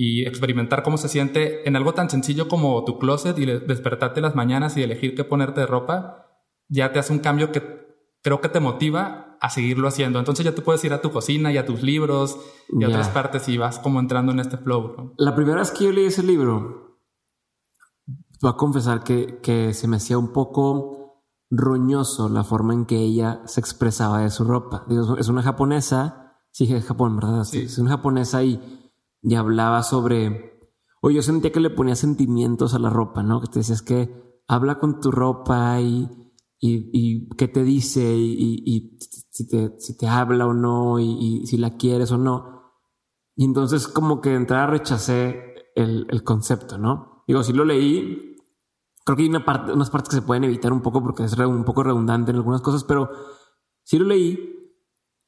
[0.02, 4.34] y experimentar cómo se siente en algo tan sencillo como tu closet y despertarte las
[4.34, 6.26] mañanas y elegir qué ponerte de ropa,
[6.68, 7.62] ya te hace un cambio que
[8.22, 10.18] creo que te motiva a seguirlo haciendo.
[10.18, 12.38] Entonces ya te puedes ir a tu cocina y a tus libros
[12.70, 15.14] y a otras partes y vas como entrando en este flow.
[15.18, 16.89] La primera vez que yo leí ese libro,
[18.40, 22.98] voy a confesar que, que se me hacía un poco roñoso la forma en que
[22.98, 24.84] ella se expresaba de su ropa.
[24.88, 27.44] Digo, es una japonesa, sí, es Japón, ¿verdad?
[27.44, 27.60] Sí.
[27.62, 28.90] Es una japonesa y,
[29.22, 30.58] y hablaba sobre...
[31.02, 33.40] Oye, yo sentía que le ponía sentimientos a la ropa, ¿no?
[33.40, 36.08] Que te decías que habla con tu ropa y
[36.60, 38.98] y, y qué te dice y, y,
[39.30, 42.74] si, te, si te habla o no y, si la quieres o no.
[43.34, 47.24] Y entonces como que de entrada rechacé el, el concepto, ¿no?
[47.26, 48.29] Digo, si lo leí,
[49.14, 51.36] creo que hay una parte, unas partes que se pueden evitar un poco porque es
[51.38, 53.10] un poco redundante en algunas cosas, pero
[53.82, 54.72] si lo leí,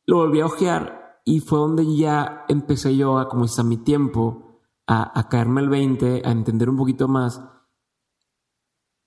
[0.06, 4.60] lo volví a ojear y fue donde ya empecé yo a, como a mi tiempo,
[4.86, 7.40] a, a caerme el 20, a entender un poquito más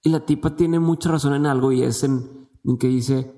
[0.06, 2.48] y la tipa tiene mucha razón en algo y es en,
[2.80, 3.34] que dice,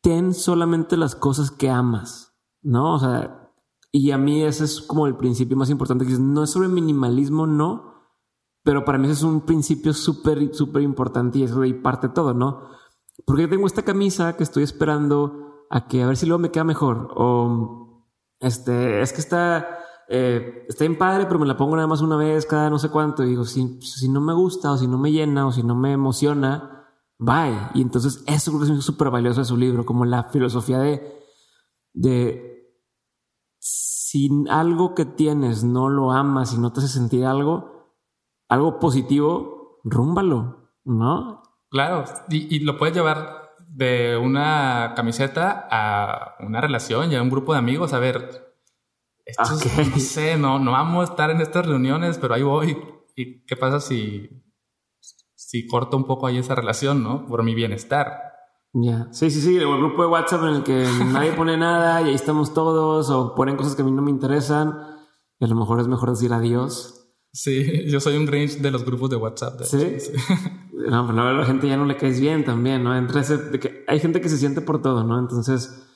[0.00, 2.94] ten solamente las cosas que amas, ¿no?
[2.94, 3.52] O sea,
[3.90, 7.48] y a mí ese es como el principio más importante, que no es sobre minimalismo,
[7.48, 7.89] no,
[8.62, 12.08] pero para mí ese es un principio súper, súper importante y eso de ahí parte
[12.08, 12.68] todo, ¿no?
[13.26, 16.64] Porque tengo esta camisa que estoy esperando a que a ver si luego me queda
[16.64, 18.06] mejor, o
[18.40, 19.80] este, es que está
[20.12, 22.88] eh, está bien padre, pero me la pongo nada más una vez cada no sé
[22.88, 23.22] cuánto.
[23.22, 25.76] Y digo, si, si no me gusta, o si no me llena, o si no
[25.76, 27.70] me emociona, bye.
[27.74, 31.00] Y entonces eso es súper valioso de su libro, como la filosofía de,
[31.92, 32.74] de
[33.60, 37.79] si algo que tienes no lo amas y no te hace sentir algo,
[38.50, 41.42] algo positivo, rúmbalo, ¿no?
[41.70, 47.30] Claro, y, y lo puedes llevar de una camiseta a una relación y a un
[47.30, 47.92] grupo de amigos.
[47.92, 48.54] A ver,
[49.38, 52.76] no sé, no, no vamos a estar en estas reuniones, pero ahí voy.
[53.16, 54.28] ¿Y qué pasa si,
[55.34, 57.26] si corto un poco ahí esa relación, no?
[57.26, 58.30] Por mi bienestar.
[58.72, 62.08] Ya, sí, sí, sí, el grupo de WhatsApp en el que nadie pone nada y
[62.08, 64.78] ahí estamos todos o ponen cosas que a mí no me interesan
[65.40, 66.99] y a lo mejor es mejor decir adiós.
[67.32, 69.62] Sí, yo soy un Grinch de los grupos de WhatsApp.
[69.62, 69.78] ¿Sí?
[70.80, 72.96] No, pero a la gente ya no le caes bien también, ¿no?
[72.96, 75.18] Entre ese, de que hay gente que se siente por todo, ¿no?
[75.18, 75.86] Entonces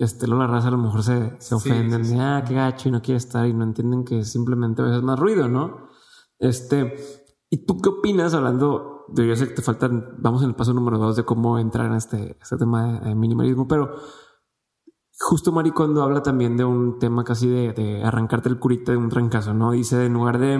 [0.00, 2.92] este, luego la raza a lo mejor se, se ofenden de, ah, qué gacho y
[2.92, 5.90] no quiere estar y no entienden que simplemente a veces más ruido, ¿no?
[6.38, 6.96] Este,
[7.50, 10.72] ¿y tú qué opinas hablando de, yo sé que te faltan, vamos en el paso
[10.72, 13.94] número dos de cómo entrar en este, este tema de, minimalismo, pero
[15.20, 18.98] justo Mari cuando habla también de un tema casi de, de arrancarte el curita de
[18.98, 19.72] un trancazo, ¿no?
[19.72, 20.56] Dice, en lugar de,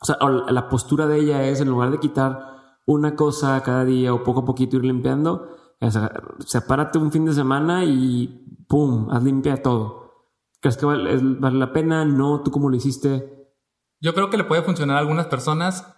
[0.00, 2.54] o sea, la postura de ella es, en lugar de quitar
[2.86, 5.48] una cosa cada día o poco a poquito ir limpiando,
[5.80, 6.10] o sea,
[6.46, 9.08] sepárate un fin de semana y ¡pum!
[9.10, 10.04] Haz limpia todo.
[10.60, 12.06] ¿Crees que vale, la pena?
[12.06, 12.42] ¿No?
[12.42, 13.52] ¿Tú cómo lo hiciste?
[14.00, 15.94] Yo creo que le puede funcionar a algunas personas.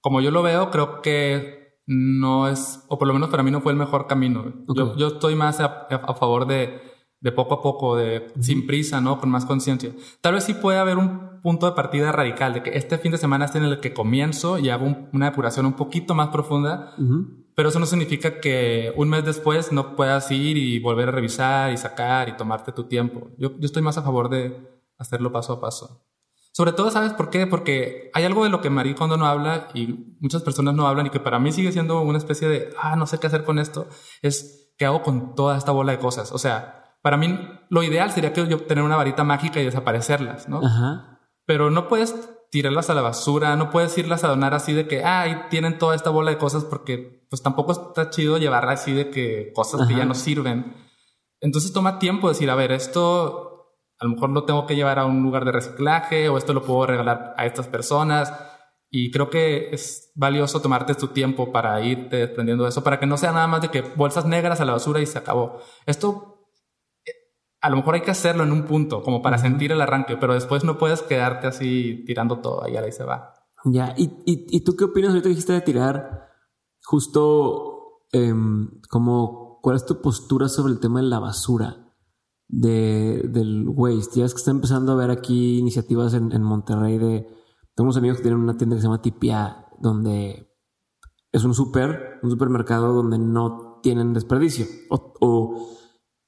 [0.00, 1.59] Como yo lo veo, creo que
[1.92, 4.52] no es, o por lo menos para mí no fue el mejor camino.
[4.96, 6.80] Yo, estoy más a, favor de,
[7.18, 9.18] de, poco a poco, de sin prisa, ¿no?
[9.18, 9.90] Con más conciencia.
[10.20, 13.18] Tal vez sí puede haber un punto de partida radical, de que este fin de
[13.18, 16.94] semana es en el que comienzo y hago una depuración un poquito más profunda.
[17.56, 21.72] Pero eso no significa que un mes después no puedas ir y volver a revisar
[21.72, 23.32] y sacar y tomarte tu tiempo.
[23.36, 24.56] Yo, yo estoy más a favor de
[24.96, 26.06] hacerlo paso a paso.
[26.52, 27.46] Sobre todo, ¿sabes por qué?
[27.46, 31.06] Porque hay algo de lo que Marie Kondo no habla y muchas personas no hablan
[31.06, 33.58] y que para mí sigue siendo una especie de, ah, no sé qué hacer con
[33.58, 33.88] esto,
[34.20, 36.32] es qué hago con toda esta bola de cosas.
[36.32, 40.48] O sea, para mí lo ideal sería que yo tener una varita mágica y desaparecerlas,
[40.48, 40.60] ¿no?
[40.64, 41.20] Ajá.
[41.46, 42.14] Pero no puedes
[42.50, 45.94] tirarlas a la basura, no puedes irlas a donar así de que, ay, tienen toda
[45.94, 49.94] esta bola de cosas porque pues tampoco está chido llevarla así de que cosas que
[49.94, 50.74] ya no sirven.
[51.40, 53.49] Entonces toma tiempo decir, a ver, esto
[54.00, 56.64] a lo mejor lo tengo que llevar a un lugar de reciclaje o esto lo
[56.64, 58.32] puedo regalar a estas personas.
[58.88, 63.06] Y creo que es valioso tomarte tu tiempo para irte desprendiendo de eso, para que
[63.06, 65.60] no sea nada más de que bolsas negras a la basura y se acabó.
[65.86, 66.48] Esto
[67.60, 70.32] a lo mejor hay que hacerlo en un punto, como para sentir el arranque, pero
[70.32, 73.34] después no puedes quedarte así tirando todo y ahí se va.
[73.64, 75.10] Ya, ¿y, y, tú qué opinas?
[75.10, 76.30] Ahorita dijiste de tirar
[76.82, 81.89] justo em, como, ¿cuál es tu postura sobre el tema de la basura?
[82.52, 84.20] De, del waste.
[84.20, 87.26] Ya es que está empezando a ver aquí iniciativas en, en Monterrey de...
[87.74, 90.50] Tengo unos amigos que tienen una tienda que se llama Tipia, donde
[91.32, 94.66] es un super, un supermercado donde no tienen desperdicio.
[94.90, 95.68] O, o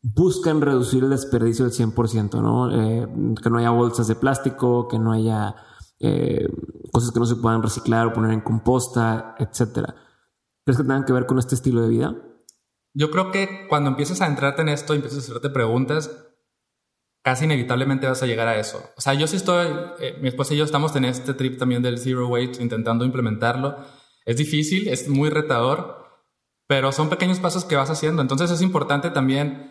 [0.03, 2.71] buscan reducir el desperdicio del 100%, ¿no?
[2.71, 3.09] Eh,
[3.41, 5.55] que no haya bolsas de plástico, que no haya
[6.01, 6.49] eh,
[6.93, 9.95] cosas que no se puedan reciclar o poner en composta, etcétera.
[10.65, 12.17] ¿Crees que tengan que ver con este estilo de vida?
[12.95, 16.11] Yo creo que cuando empiezas a entrarte en esto y empiezas a hacerte preguntas,
[17.23, 18.83] casi inevitablemente vas a llegar a eso.
[18.97, 19.69] O sea, yo sí estoy,
[20.01, 23.77] eh, mi esposa y yo estamos en este trip también del Zero Waste, intentando implementarlo.
[24.27, 26.03] Es difícil, es muy retador,
[26.67, 28.23] pero son pequeños pasos que vas haciendo.
[28.23, 29.71] Entonces es importante también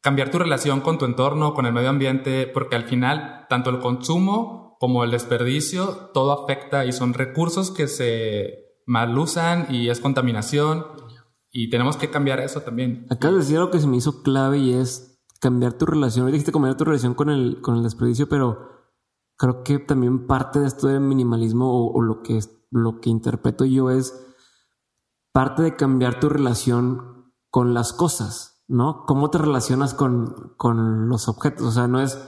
[0.00, 3.80] cambiar tu relación con tu entorno, con el medio ambiente, porque al final tanto el
[3.80, 10.00] consumo como el desperdicio, todo afecta y son recursos que se mal usan y es
[10.00, 10.84] contaminación
[11.56, 13.06] y tenemos que cambiar eso también.
[13.10, 16.26] Acabas de decir algo que se me hizo clave y es cambiar tu relación.
[16.26, 18.90] Dijiste cambiar tu relación con el, con el desperdicio, pero
[19.36, 22.40] creo que también parte de esto del minimalismo o, o lo, que,
[22.72, 24.20] lo que interpreto yo es
[25.32, 29.04] parte de cambiar tu relación con las cosas, ¿no?
[29.06, 31.68] ¿Cómo te relacionas con, con los objetos?
[31.68, 32.18] O sea, no es,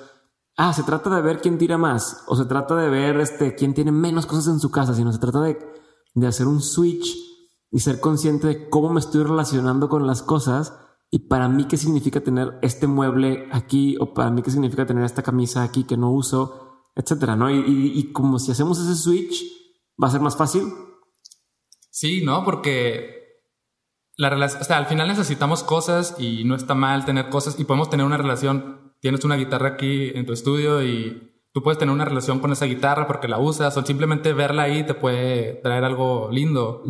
[0.56, 3.74] ah, se trata de ver quién tira más, o se trata de ver este, quién
[3.74, 5.58] tiene menos cosas en su casa, sino se trata de,
[6.14, 7.26] de hacer un switch
[7.70, 10.78] y ser consciente de cómo me estoy relacionando con las cosas
[11.10, 15.04] y para mí qué significa tener este mueble aquí o para mí qué significa tener
[15.04, 17.50] esta camisa aquí que no uso, etcétera, ¿no?
[17.50, 19.44] Y, y, y como si hacemos ese switch,
[20.02, 20.72] va a ser más fácil
[21.96, 22.44] Sí, ¿no?
[22.44, 23.40] Porque
[24.18, 27.64] la relación, o sea, al final necesitamos cosas y no está mal tener cosas y
[27.64, 28.92] podemos tener una relación.
[29.00, 32.66] Tienes una guitarra aquí en tu estudio y tú puedes tener una relación con esa
[32.66, 36.82] guitarra porque la usas o simplemente verla ahí te puede traer algo lindo.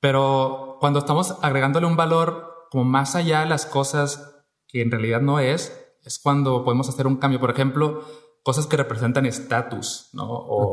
[0.00, 5.20] Pero cuando estamos agregándole un valor como más allá a las cosas que en realidad
[5.20, 7.40] no es, es cuando podemos hacer un cambio.
[7.40, 8.04] Por ejemplo,
[8.42, 10.26] cosas que representan estatus, ¿no?
[10.28, 10.72] O,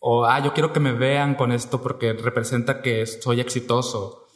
[0.00, 4.26] o, ah, yo quiero que me vean con esto porque representa que soy exitoso.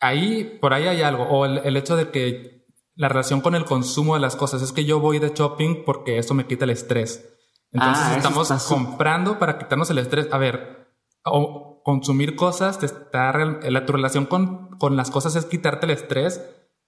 [0.00, 1.24] Ahí, por ahí hay algo.
[1.24, 4.84] O el, hecho de que la relación con el consumo de las cosas es que
[4.84, 7.30] yo voy de shopping porque eso me quita el estrés.
[7.72, 10.28] Entonces ah, estamos comprando para quitarnos el estrés.
[10.32, 10.88] A ver,
[11.24, 15.92] o consumir cosas, te está, la, tu relación con, con las cosas es quitarte el
[15.92, 16.42] estrés.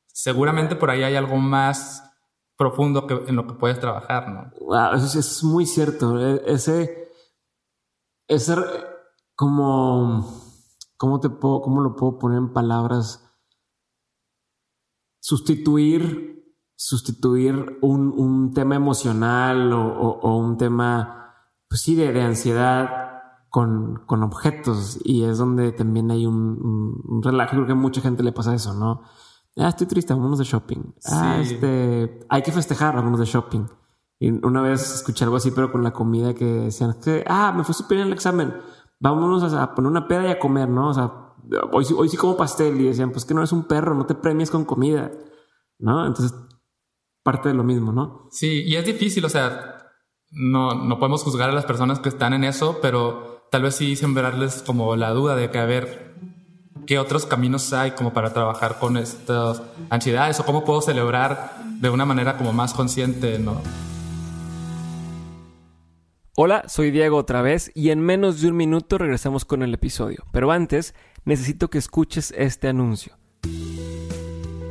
[0.06, 2.02] Seguramente por ahí hay algo más
[2.56, 4.50] profundo que, en lo que puedes trabajar, ¿no?
[4.58, 6.18] Wow, eso es muy cierto.
[6.18, 7.12] E, ese
[8.26, 8.64] es ser
[9.34, 10.26] como,
[10.96, 13.22] ¿cómo te puedo, cómo lo puedo poner en palabras?
[15.20, 21.34] Sustituir, sustituir un, un tema emocional o, o, un tema,
[21.68, 23.06] pues sí, de, de ansiedad
[23.56, 27.52] con, con, objetos y es donde también hay un, un, relajo.
[27.52, 29.00] Creo que a mucha gente le pasa eso, ¿no?
[29.56, 30.92] Ah, estoy triste, vámonos de shopping.
[31.10, 33.64] Ah, este, hay que festejar, vámonos de shopping.
[34.18, 37.74] Y una vez escuché algo así, pero con la comida que decían ah, me fue
[37.74, 38.54] súper bien el examen,
[39.00, 40.90] vámonos a, poner una peda y a comer, ¿no?
[40.90, 41.10] O sea,
[41.72, 44.14] hoy, hoy sí como pastel y decían, pues que no eres un perro, no te
[44.14, 45.12] premies con comida,
[45.78, 46.06] ¿no?
[46.06, 46.38] Entonces,
[47.22, 48.28] parte de lo mismo, ¿no?
[48.32, 49.92] Sí, y es difícil, o sea,
[50.30, 53.96] no, no podemos juzgar a las personas que están en eso, pero tal vez sí
[53.96, 56.14] sembrarles como la duda de que, a ver,
[56.86, 61.90] ¿qué otros caminos hay como para trabajar con estas ansiedades o cómo puedo celebrar de
[61.90, 63.60] una manera como más consciente, ¿no?
[66.38, 70.24] Hola, soy Diego otra vez y en menos de un minuto regresamos con el episodio.
[70.32, 73.16] Pero antes, necesito que escuches este anuncio.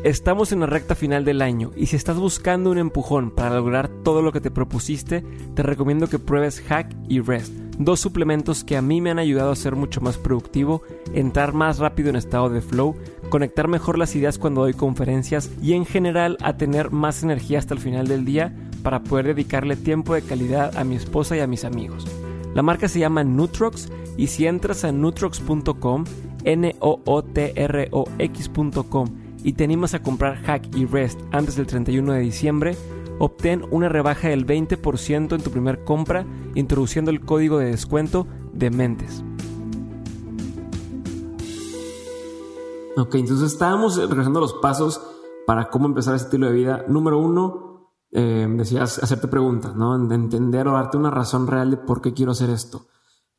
[0.05, 3.87] Estamos en la recta final del año y si estás buscando un empujón para lograr
[3.87, 5.23] todo lo que te propusiste,
[5.55, 9.51] te recomiendo que pruebes Hack y Rest, dos suplementos que a mí me han ayudado
[9.51, 10.83] a ser mucho más productivo,
[11.15, 12.95] entrar más rápido en estado de flow,
[13.31, 17.73] conectar mejor las ideas cuando doy conferencias y en general a tener más energía hasta
[17.73, 21.47] el final del día para poder dedicarle tiempo de calidad a mi esposa y a
[21.47, 22.05] mis amigos.
[22.53, 26.03] La marca se llama Nutrox y si entras a nutrox.com,
[26.43, 26.75] n
[29.45, 32.75] y te animas a comprar Hack y Rest antes del 31 de diciembre,
[33.19, 38.71] obtén una rebaja del 20% en tu primer compra introduciendo el código de descuento de
[38.71, 39.23] Mentes.
[42.97, 44.99] Ok, entonces estábamos regresando los pasos
[45.45, 46.85] para cómo empezar ese estilo de vida.
[46.87, 49.95] Número uno, eh, decías, hacerte preguntas, ¿no?
[50.11, 52.87] entender o darte una razón real de por qué quiero hacer esto.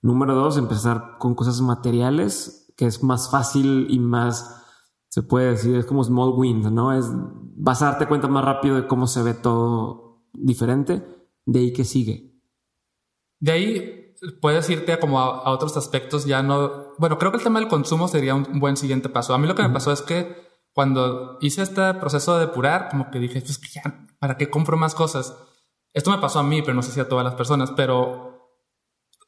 [0.02, 4.65] Número dos, empezar con cosas materiales, que es más fácil y más,
[5.16, 6.92] se puede decir, es como small wins, ¿no?
[6.92, 11.06] Es, vas a darte cuenta más rápido de cómo se ve todo diferente,
[11.46, 12.38] de ahí que sigue.
[13.40, 17.60] De ahí puedes irte como a, otros aspectos, ya no, bueno, creo que el tema
[17.60, 19.32] del consumo sería un, buen siguiente paso.
[19.32, 20.36] A mí lo que me pasó es que
[20.74, 24.94] cuando hice este proceso de depurar, como que dije, pues ya ¿para qué compro más
[24.94, 25.34] cosas?
[25.94, 28.35] Esto me pasó a mí, pero no sé si a todas las personas, pero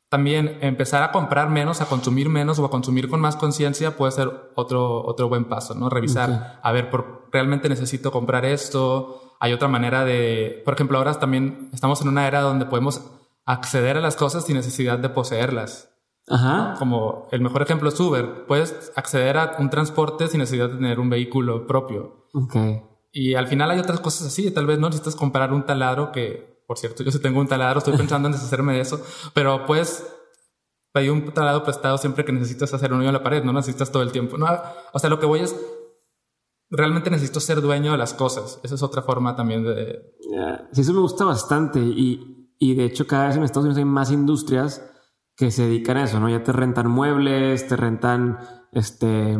[0.09, 4.13] también empezar a comprar menos, a consumir menos o a consumir con más conciencia puede
[4.13, 5.91] ser otro, otro buen paso, ¿no?
[5.91, 9.37] Revisar, a ver, por, ¿realmente necesito comprar esto?
[9.41, 13.03] Hay otra manera de, por ejemplo, ahora también estamos en una era donde podemos
[13.45, 15.95] acceder a las cosas sin necesidad de poseerlas.
[16.27, 16.75] Ajá.
[16.79, 18.47] Como el mejor ejemplo es Uber.
[18.47, 22.27] Puedes acceder a un transporte sin necesidad de tener un vehículo propio.
[22.33, 22.83] Okay.
[23.13, 24.51] Y al final hay otras cosas así.
[24.51, 27.79] Tal vez no necesitas comprar un taladro que, por cierto, yo sí tengo un taladro,
[27.79, 29.03] estoy pensando en deshacerme de eso,
[29.33, 30.05] pero puedes
[30.93, 33.91] hay un taladro prestado siempre que necesitas hacer un hoyo en la pared, no necesitas
[33.91, 34.37] todo el tiempo.
[34.37, 34.47] No,
[34.93, 35.57] o sea, lo que voy es,
[36.69, 38.61] realmente necesito ser dueño de las cosas.
[38.62, 40.14] Esa es otra forma también de...
[40.73, 43.87] Sí, eso me gusta bastante y, y de hecho cada vez en Estados Unidos hay
[43.87, 44.85] más industrias
[45.37, 46.29] que se dedican a eso, ¿no?
[46.29, 48.41] Ya te rentan muebles, te rentan,
[48.73, 49.39] este,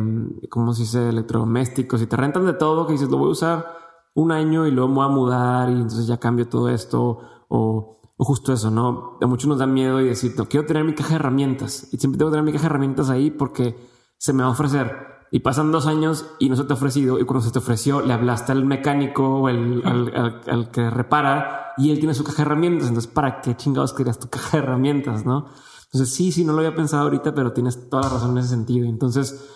[0.49, 1.09] ¿cómo se dice?
[1.09, 3.79] Electrodomésticos y te rentan de todo que dices, lo voy a usar
[4.19, 8.01] un año y luego me voy a mudar y entonces ya cambio todo esto o,
[8.17, 9.17] o justo eso, ¿no?
[9.21, 11.97] A muchos nos da miedo y decir, no, quiero tener mi caja de herramientas y
[11.97, 13.77] siempre tengo que tener mi caja de herramientas ahí porque
[14.17, 14.91] se me va a ofrecer.
[15.31, 18.01] Y pasan dos años y no se te ha ofrecido y cuando se te ofreció
[18.01, 22.37] le hablaste al mecánico o el, al, al, que repara y él tiene su caja
[22.37, 22.87] de herramientas.
[22.87, 25.45] Entonces, ¿para qué chingados querías tu caja de herramientas, no?
[25.85, 28.49] Entonces, sí, sí, no lo había pensado ahorita, pero tienes toda la razón en ese
[28.49, 28.87] sentido.
[28.87, 29.49] Entonces,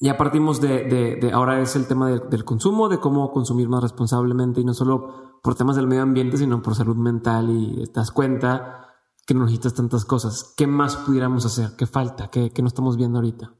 [0.00, 4.60] ya partimos de, de, ahora es el tema del consumo, de cómo consumir más responsablemente
[4.60, 8.10] y no solo por temas del medio ambiente, sino por salud mental y te das
[8.10, 8.94] cuenta
[9.26, 10.54] que no necesitas tantas cosas.
[10.56, 11.70] ¿Qué más pudiéramos hacer?
[11.76, 12.28] ¿Qué falta?
[12.28, 13.54] ¿Qué, qué no estamos viendo ahorita?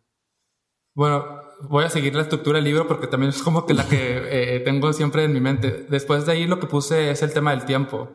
[0.95, 1.25] Bueno,
[1.69, 3.97] voy a seguir la estructura del libro porque también es como que la que
[4.57, 5.87] eh, tengo siempre en mi mente.
[5.89, 8.09] Después de ahí lo que puse es el tema del tiempo.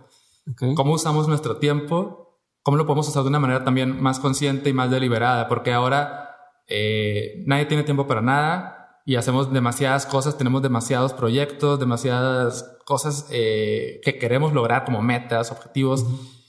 [0.76, 2.22] ¿Cómo usamos nuestro tiempo
[2.64, 6.31] cómo lo podemos usar de una manera también más consciente y más deliberada, porque ahora
[6.72, 13.28] eh, nadie tiene tiempo para nada y hacemos demasiadas cosas, tenemos demasiados proyectos, demasiadas cosas
[13.32, 16.06] eh, que queremos lograr como metas, objetivos,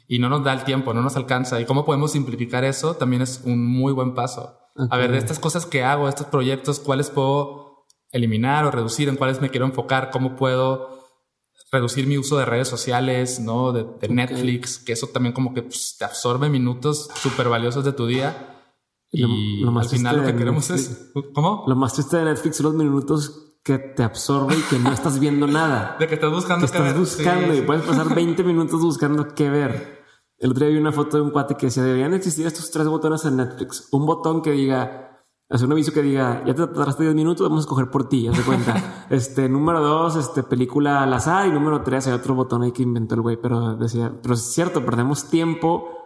[0.06, 1.60] y no nos da el tiempo, no nos alcanza.
[1.60, 2.94] ¿Y cómo podemos simplificar eso?
[2.94, 4.58] También es un muy buen paso.
[4.90, 9.08] A ver, de estas cosas que hago, estos proyectos, ¿cuáles puedo eliminar o reducir?
[9.08, 10.10] ¿En cuáles me quiero enfocar?
[10.10, 11.02] ¿Cómo puedo
[11.70, 13.72] reducir mi uso de redes sociales, ¿no?
[13.72, 18.06] De, Netflix, que eso también como que pues, te absorbe minutos súper valiosos de tu
[18.06, 18.51] día.
[19.12, 19.24] Y,
[19.62, 21.12] al final lo que queremos es...
[21.34, 21.64] ¿Cómo?
[21.66, 25.20] Lo más triste de Netflix son los minutos que te absorbe y que no estás
[25.20, 25.96] viendo nada.
[26.00, 30.02] de que estás buscando que estás buscando y puedes pasar 20 minutos buscando qué ver.
[30.38, 32.88] El otro día vi una foto de un cuate que decía, deberían existir estos tres
[32.88, 33.88] botones en Netflix.
[33.92, 35.02] Un botón que diga
[35.52, 38.26] hacer un aviso que diga, ya te tardaste 10 minutos, vamos a escoger por ti,
[38.26, 39.06] haz de cuenta.
[39.10, 42.82] este, número dos, este, película al azar, y número tres, hay otro botón ahí que
[42.82, 46.01] inventó el güey, pero decía, pero es cierto, perdemos tiempo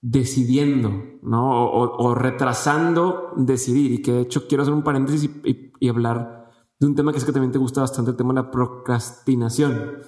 [0.00, 1.70] decidiendo, ¿no?
[1.70, 6.94] O, retrasando decidir, y que de hecho quiero hacer un paréntesis y, hablar de un
[6.94, 9.98] tema que es que también te gusta bastante, el tema de la procrastinación.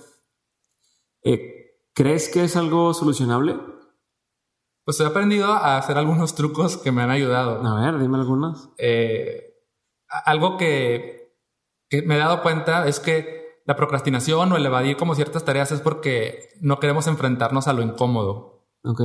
[1.23, 3.59] Eh, ¿Crees que es algo solucionable?
[4.85, 7.65] Pues he aprendido a hacer algunos trucos que me han ayudado.
[7.65, 8.71] A ver, dime algunos.
[8.79, 9.55] Eh,
[10.25, 11.37] algo que,
[11.89, 15.71] que me he dado cuenta es que la procrastinación o el evadir como ciertas tareas
[15.71, 18.67] es porque no queremos enfrentarnos a lo incómodo.
[18.85, 19.03] Ok.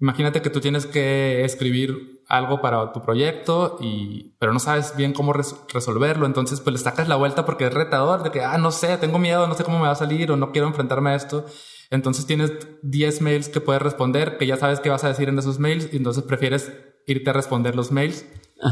[0.00, 5.12] Imagínate que tú tienes que escribir algo para tu proyecto y pero no sabes bien
[5.12, 8.72] cómo resolverlo, entonces pues le sacas la vuelta porque es retador de que ah no
[8.72, 11.14] sé, tengo miedo, no sé cómo me va a salir o no quiero enfrentarme a
[11.14, 11.46] esto
[11.90, 15.38] entonces tienes 10 mails que puedes responder, que ya sabes qué vas a decir en
[15.38, 16.72] esos mails, y entonces prefieres
[17.06, 18.26] irte a responder los mails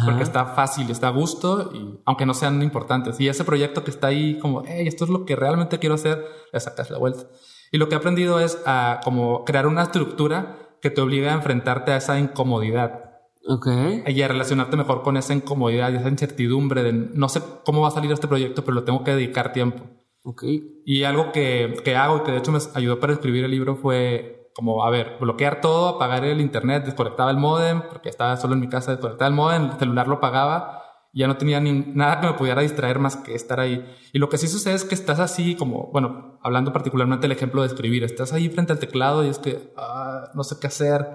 [0.06, 3.20] porque está fácil, está a gusto, y, aunque no sean importantes.
[3.20, 6.24] Y ese proyecto que está ahí como, hey, esto es lo que realmente quiero hacer,
[6.52, 7.28] le sacas la vuelta.
[7.70, 11.32] Y lo que he aprendido es a como crear una estructura que te obligue a
[11.32, 13.22] enfrentarte a esa incomodidad.
[13.48, 13.68] Ok.
[14.06, 17.88] Y a relacionarte mejor con esa incomodidad y esa incertidumbre de no sé cómo va
[17.88, 19.82] a salir este proyecto, pero lo tengo que dedicar tiempo.
[20.24, 20.82] Okay.
[20.84, 23.76] Y algo que, que hago y que de hecho me ayudó para escribir el libro
[23.76, 28.52] fue como, a ver, bloquear todo, apagar el internet, desconectaba el modem, porque estaba solo
[28.52, 30.82] en mi casa, desconectaba el modem, el celular lo apagaba,
[31.14, 33.84] ya no tenía ni, nada que me pudiera distraer más que estar ahí.
[34.12, 37.62] Y lo que sí sucede es que estás así como, bueno, hablando particularmente del ejemplo
[37.62, 41.06] de escribir, estás ahí frente al teclado y es que ah, no sé qué hacer,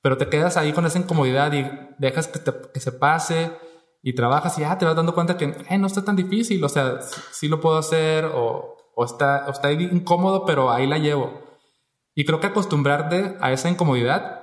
[0.00, 1.66] pero te quedas ahí con esa incomodidad y
[1.98, 2.40] dejas que,
[2.72, 3.52] que se pase
[4.02, 6.68] y trabajas y ya te vas dando cuenta que eh, no está tan difícil, o
[6.68, 7.00] sea,
[7.30, 11.40] sí, lo puedo hacer o, o, está, o está incómodo, pero ahí la llevo.
[12.14, 14.41] Y creo que acostumbrarte a esa incomodidad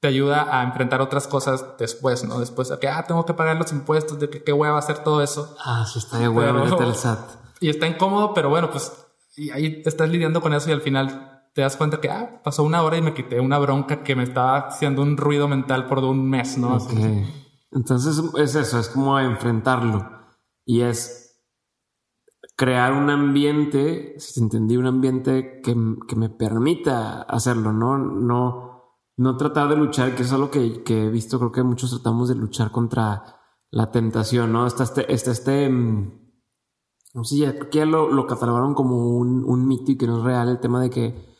[0.00, 2.40] te ayuda a enfrentar otras cosas después, ¿no?
[2.40, 5.22] Después de que, ah, tengo que pagar los impuestos, de que qué hueva hacer todo
[5.22, 5.54] eso.
[5.64, 7.18] Ah, sí está de hueva, el SAT.
[7.60, 8.90] Y está incómodo, pero bueno, pues
[9.36, 12.62] y ahí estás lidiando con eso y al final te das cuenta que, ah, pasó
[12.62, 15.98] una hora y me quité una bronca que me estaba haciendo un ruido mental por
[16.00, 16.78] un mes, ¿no?
[17.72, 20.08] Entonces es eso, es como enfrentarlo.
[20.64, 21.20] Y es
[22.56, 27.96] crear un ambiente, si entendí, un ambiente que, me permita hacerlo, ¿no?
[27.96, 28.69] No,
[29.20, 32.28] no tratar de luchar, que es algo que, que, he visto, creo que muchos tratamos
[32.28, 33.22] de luchar contra
[33.70, 34.66] la tentación, ¿no?
[34.66, 36.20] Está este, está este, mm,
[37.14, 40.24] no sé, ya, que lo, lo catalogaron como un, un, mito y que no es
[40.24, 41.36] real el tema de que,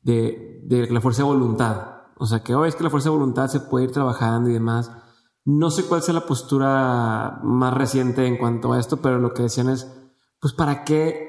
[0.00, 2.04] de, de la fuerza de voluntad.
[2.18, 4.48] O sea, que hoy oh, es que la fuerza de voluntad se puede ir trabajando
[4.50, 4.90] y demás
[5.50, 9.44] no sé cuál sea la postura más reciente en cuanto a esto, pero lo que
[9.44, 9.90] decían es,
[10.38, 11.26] pues ¿para qué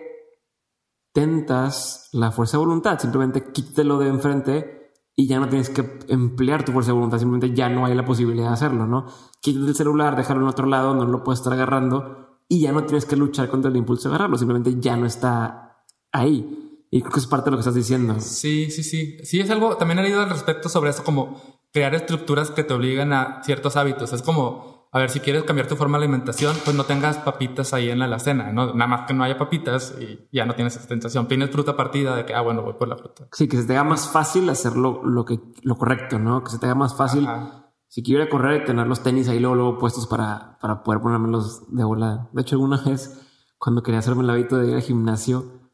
[1.14, 3.00] tentas la fuerza de voluntad?
[3.00, 4.79] Simplemente quítelo de enfrente
[5.20, 8.06] y ya no tienes que emplear tu fuerza de voluntad, simplemente ya no hay la
[8.06, 9.06] posibilidad de hacerlo, ¿no?
[9.42, 12.86] Quitas el celular, dejarlo en otro lado, no lo puedes estar agarrando y ya no
[12.86, 16.86] tienes que luchar contra el impulso de agarrarlo, simplemente ya no está ahí.
[16.90, 18.16] Y creo que es parte de lo que estás diciendo.
[18.22, 19.18] Sí, sí, sí.
[19.26, 21.36] Sí, es algo, también he leído al respecto sobre eso, como
[21.74, 24.14] crear estructuras que te obligan a ciertos hábitos.
[24.14, 27.74] Es como a ver, si quieres cambiar tu forma de alimentación, pues no tengas papitas
[27.74, 28.74] ahí en la alacena, ¿no?
[28.74, 31.28] Nada más que no haya papitas y ya no tienes esa tentación.
[31.28, 33.28] Tienes fruta partida de que, ah, bueno, voy por la fruta.
[33.32, 36.44] Sí, que se te haga más fácil hacer lo, que, lo correcto, ¿no?
[36.44, 37.28] Que se te haga más fácil.
[37.88, 40.82] Si quiero ir a correr y tener los tenis ahí luego, luego puestos para, para
[40.82, 42.30] poder ponérmelos de volada.
[42.34, 43.28] De hecho, alguna vez,
[43.60, 45.70] cuando quería hacerme el hábito de ir al gimnasio,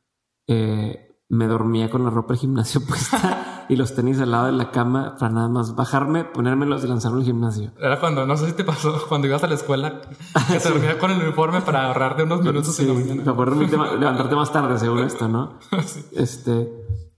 [0.48, 4.52] eh, me dormía con la ropa del gimnasio puesta y los tenis al lado de
[4.52, 7.72] la cama para nada más bajarme, ponérmelos y lanzarme al gimnasio.
[7.80, 10.02] Era cuando, no sé si te pasó, cuando ibas a la escuela,
[10.48, 12.86] que te dormía con el uniforme para ahorrarte unos minutos sí,
[13.24, 13.56] para poder
[14.00, 15.60] levantarte más tarde, según esto, ¿no?
[16.12, 16.72] Este,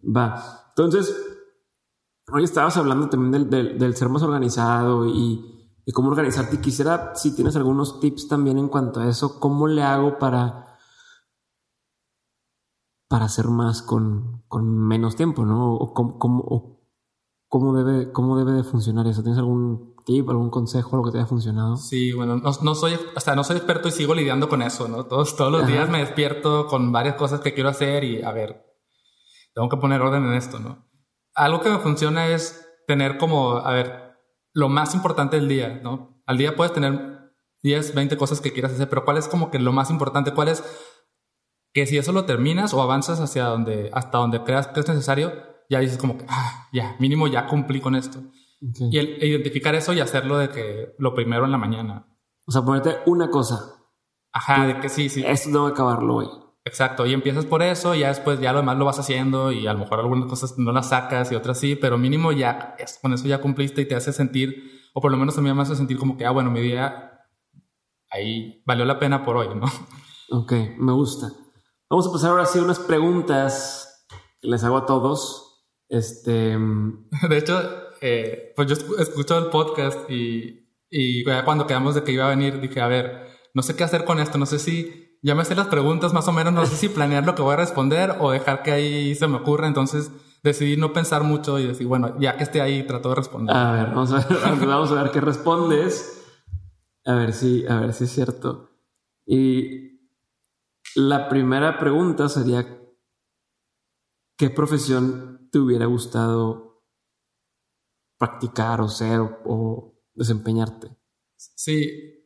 [0.03, 0.63] va.
[0.69, 1.15] Entonces,
[2.31, 6.57] hoy estabas hablando también del, del, ser más organizado y, y cómo organizarte.
[6.57, 10.66] Y quisiera, si tienes algunos tips también en cuanto a eso, ¿cómo le hago para
[13.07, 14.43] para hacer más con,
[14.87, 15.73] menos tiempo, ¿no?
[15.73, 19.23] O cómo, debe, ¿Cómo debe de funcionar eso?
[19.23, 21.77] ¿Tienes algún tip, algún consejo, algo que te haya funcionado?
[21.77, 25.05] Sí, bueno, no, soy, o no soy experto y sigo lidiando con eso, ¿no?
[25.05, 28.65] Todos, todos los días me despierto con varias cosas que quiero hacer y, a ver,
[29.53, 30.85] tengo que poner orden en esto, ¿no?
[31.33, 34.17] Algo que me funciona es tener como, a ver,
[34.53, 36.21] lo más importante del día, ¿no?
[36.25, 37.31] Al día puedes tener
[37.63, 40.33] 10, 20 cosas que quieras hacer, pero ¿cuál es como que lo más importante?
[40.33, 40.63] ¿Cuál es
[41.77, 45.31] que si eso lo terminas o avanzas hacia donde, hasta donde creas que es necesario,
[45.69, 48.19] ya dices como que, ah, ya, mínimo ya cumplí con esto.
[48.59, 52.07] Y el, identificar eso y hacerlo de que lo primero en la mañana.
[52.47, 53.75] O sea, ponerte una cosa.
[54.31, 55.23] Ajá, de que sí, sí.
[55.23, 56.27] Esto tengo que acabarlo hoy.
[56.65, 59.67] Exacto, y empiezas por eso, y ya después ya lo demás lo vas haciendo y
[59.67, 63.13] a lo mejor algunas cosas no las sacas y otras sí, pero mínimo ya con
[63.13, 64.63] eso ya cumpliste y te hace sentir,
[64.95, 67.21] o por lo menos a mí me hace sentir como que, ah, bueno, mi día
[68.09, 69.67] ahí valió la pena por hoy, ¿no?
[70.31, 71.27] Ok, me gusta.
[71.89, 74.05] Vamos a pasar ahora sí a unas preguntas
[74.41, 75.65] que les hago a todos.
[75.87, 76.57] Este.
[77.29, 77.61] De hecho,
[78.01, 82.59] eh, pues yo escucho el podcast y, y cuando quedamos de que iba a venir,
[82.59, 85.55] dije, a ver, no sé qué hacer con esto, no sé si ya me sé
[85.55, 88.31] las preguntas más o menos, no sé si planear lo que voy a responder o
[88.31, 89.67] dejar que ahí se me ocurra.
[89.67, 90.11] Entonces
[90.43, 93.55] decidí no pensar mucho y decir, bueno, ya que esté ahí, trato de responder.
[93.55, 96.25] A ver, vamos a ver, vamos a ver qué respondes.
[97.05, 98.71] A ver si, a ver si es cierto.
[99.25, 99.86] Y
[100.97, 102.65] la primera pregunta sería,
[104.35, 106.83] ¿qué profesión te hubiera gustado
[108.17, 110.97] practicar o ser o, desempeñarte?
[111.35, 112.25] Sí,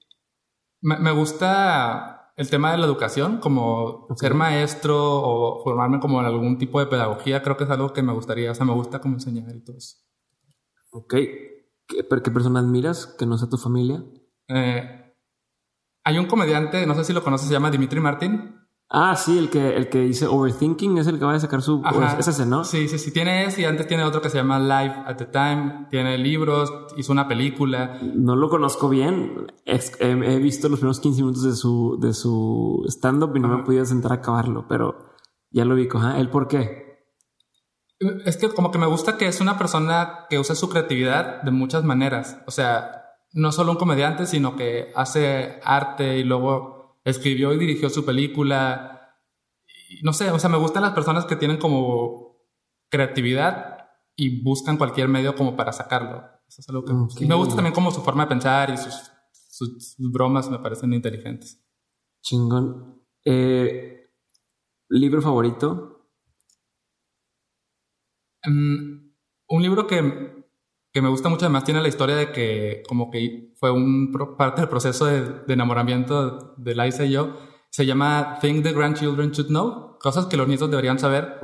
[0.79, 6.57] me, gusta el tema de la educación, como ser maestro o formarme como en algún
[6.57, 9.15] tipo de pedagogía, creo que es algo que me gustaría, o sea, me gusta como
[9.15, 9.97] enseñar y todo eso.
[10.91, 11.13] Ok,
[11.87, 14.01] ¿qué, qué persona admiras que no sea tu familia?
[14.47, 15.13] Eh,
[16.05, 18.60] hay un comediante, no sé si lo conoces, se llama Dimitri Martin.
[18.93, 21.81] Ah, sí, el que, el que dice Overthinking es el que va a sacar su...
[21.85, 22.17] Ajá.
[22.19, 22.65] Es ese, ¿no?
[22.65, 23.11] Sí, sí, sí.
[23.11, 25.87] Tiene ese y antes tiene otro que se llama Live at the Time.
[25.89, 27.99] Tiene libros, hizo una película.
[28.01, 29.47] No lo conozco bien.
[29.65, 33.63] he, visto los primeros 15 minutos de su, de su stand-up y no me he
[33.63, 35.13] podido sentar a acabarlo, pero
[35.51, 35.87] ya lo vi.
[36.17, 36.91] ¿El por qué?
[38.25, 41.51] Es que como que me gusta que es una persona que usa su creatividad de
[41.51, 42.39] muchas maneras.
[42.45, 47.89] O sea, no solo un comediante, sino que hace arte y luego escribió y dirigió
[47.89, 49.17] su película.
[50.03, 52.37] no sé, o sea, me gustan las personas que tienen como
[52.89, 56.23] creatividad y buscan cualquier medio como para sacarlo.
[56.47, 59.95] Eso es algo que me gusta también como su forma de pensar y sus, sus,
[59.97, 61.63] bromas me parecen inteligentes.
[62.21, 63.01] Chingón.
[63.23, 64.11] Eh,
[64.89, 66.09] ¿Libro favorito?
[68.45, 69.11] Mm,
[69.47, 70.40] un libro que
[70.93, 74.61] que me gusta mucho, además tiene la historia de que como que fue un parte
[74.61, 77.37] del proceso de, enamoramiento de Liza y yo.
[77.69, 81.39] Se llama Things the Grandchildren Should Know, cosas que los nietos deberían saber,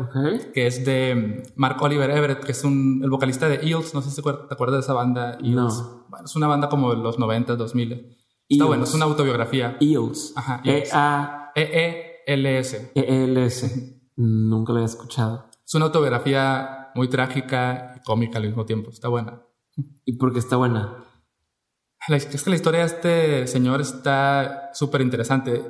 [0.54, 4.10] que es de Mark Oliver Everett, que es un, el vocalista de Eels, no sé
[4.10, 5.38] si te acuerdas de esa banda.
[5.42, 5.84] Eels.
[6.26, 8.18] es una banda como de los 90, 2000.
[8.50, 9.78] Está bueno, es una autobiografía.
[9.80, 10.34] Eels.
[10.36, 10.62] Ajá.
[10.66, 11.52] E-A...
[11.56, 12.92] E-E-L-S.
[12.94, 14.02] E-E-L-S.
[14.18, 15.50] Nunca lo había escuchado.
[15.66, 18.90] Es una autobiografía muy trágica y cómica al mismo tiempo.
[18.90, 19.42] Está buena.
[20.04, 20.96] ¿Y por qué está buena?
[22.10, 25.64] es que la historia de este señor está súper interesante.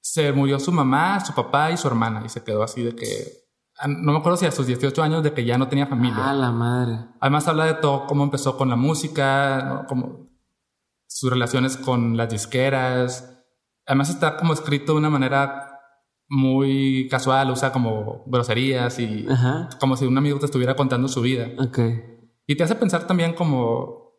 [0.00, 3.46] Se murió su mamá, su papá y su hermana y se quedó así de que...
[3.78, 6.30] Ah, no me acuerdo si a sus 18 años de que ya no tenía familia.
[6.30, 6.98] Ah, la madre.
[7.20, 10.30] Además habla de todo, cómo empezó con la música, como
[11.06, 13.44] sus relaciones con las disqueras.
[13.86, 15.65] Además está como escrito de una manera
[16.28, 19.26] muy casual, usa como groserías y
[19.78, 21.48] como si un amigo te estuviera contando su vida.
[22.46, 24.12] Y te hace pensar también como,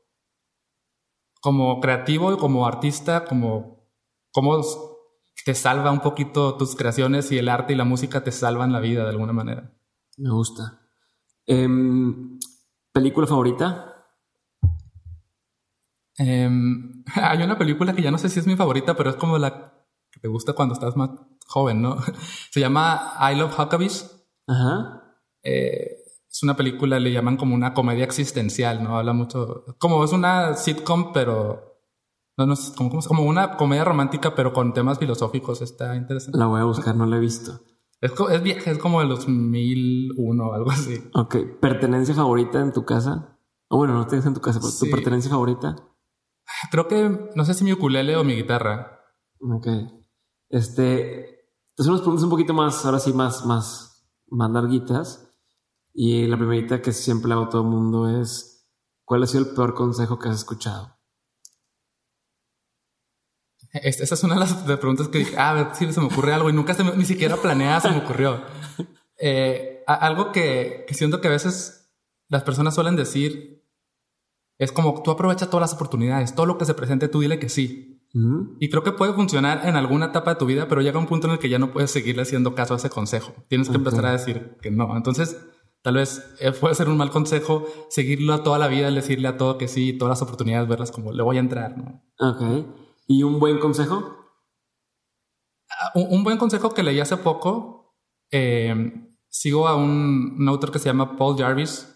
[1.41, 3.88] como creativo y como artista, como
[4.32, 4.62] cómo
[5.45, 8.80] te salva un poquito tus creaciones y el arte y la música te salvan la
[8.80, 9.74] vida de alguna manera.
[10.18, 10.82] Me gusta.
[11.45, 12.39] Em,
[12.91, 14.05] ¿Película favorita?
[16.18, 19.38] Em, hay una película que ya no sé si es mi favorita, pero es como
[19.38, 19.74] la
[20.12, 21.12] que te gusta cuando estás más
[21.58, 21.97] joven, ¿no?
[22.51, 24.26] Se llama I Love Huckabees.
[24.47, 25.03] Ajá.
[25.43, 25.97] Eh,
[26.30, 28.97] es una película, le llaman como una comedia existencial, ¿no?
[28.97, 31.68] Habla mucho, como es una sitcom, pero
[32.38, 35.62] no, no es como, como una comedia romántica, pero con temas filosóficos.
[35.62, 36.38] Está interesante.
[36.38, 37.60] La voy a buscar, no la he visto.
[37.99, 41.03] Es, es vieja, es como de los 1001 o algo así.
[41.16, 41.36] Ok.
[41.60, 43.39] ¿Pertenencia favorita en tu casa?
[43.70, 45.76] O bueno, no tienes en tu casa, pero ¿tu pertenencia favorita?
[46.72, 49.01] Creo que, no sé si mi ukulele o mi guitarra.
[49.39, 49.68] Ok.
[50.49, 51.37] Este,
[51.78, 55.30] entonces unas preguntas un poquito más, ahora sí, más, más, más larguitas.
[55.94, 58.68] Y la primerita que siempre hago a todo el mundo es,
[59.06, 60.98] ¿cuál ha sido el peor consejo que has escuchado?
[63.74, 66.34] Esa es una de las preguntas que dije, ah, a ver si se me ocurre
[66.34, 68.42] algo y nunca se me, ni siquiera planeada se me ocurrió.
[69.20, 71.92] Eh, algo que, que siento que a veces
[72.28, 73.66] las personas suelen decir
[74.60, 77.50] es como tú aprovecha todas las oportunidades, todo lo que se presente, tú dile que
[77.50, 77.97] sí.
[78.14, 81.28] Y creo que puede funcionar en alguna etapa de tu vida, pero llega un punto
[81.28, 83.34] en el que ya no puedes seguirle haciendo caso a ese consejo.
[83.47, 84.95] Tienes que empezar a decir que no.
[84.95, 85.38] Entonces,
[85.84, 89.58] tal vez eh, puede ser un mal consejo seguirlo toda la vida, decirle a todo
[89.58, 91.78] que sí, todas las oportunidades, verlas como le voy a entrar.
[91.78, 92.01] ¿no?
[92.20, 92.66] Ok.
[93.08, 94.16] ¿Y un buen consejo?
[95.70, 97.95] Ah, un, buen consejo que leí hace poco.
[98.32, 101.93] Eh, sigo a un, autor que se llama Paul Jarvis.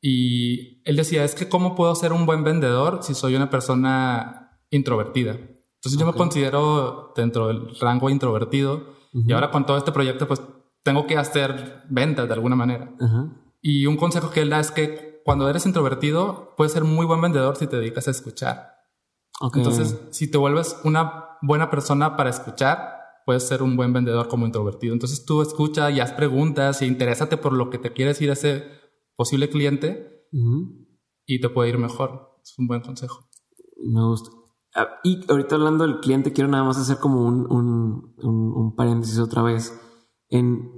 [0.00, 4.49] Y él decía, es que cómo puedo ser un buen vendedor si soy una persona
[4.70, 5.32] introvertida.
[5.32, 10.42] Entonces yo me considero dentro del rango introvertido y ahora con todo este proyecto pues
[10.82, 12.94] tengo que hacer ventas de alguna manera.
[13.60, 17.20] Y un consejo que él da es que cuando eres introvertido puedes ser muy buen
[17.20, 18.74] vendedor si te dedicas a escuchar.
[19.54, 24.46] Entonces, si te vuelves una buena persona para escuchar, puedes ser un buen vendedor como
[24.46, 24.92] introvertido.
[24.92, 28.66] Entonces tú escucha y haz preguntas y interésate por lo que te quiere decir ese
[29.16, 30.26] posible cliente
[31.26, 32.38] y te puede ir mejor.
[32.42, 33.28] Es un buen consejo.
[33.82, 34.30] Me gusta.
[34.74, 39.18] Ah, y ahorita hablando del cliente, quiero nada más hacer como un, un, un, paréntesis
[39.18, 39.78] otra vez.
[40.28, 40.70] En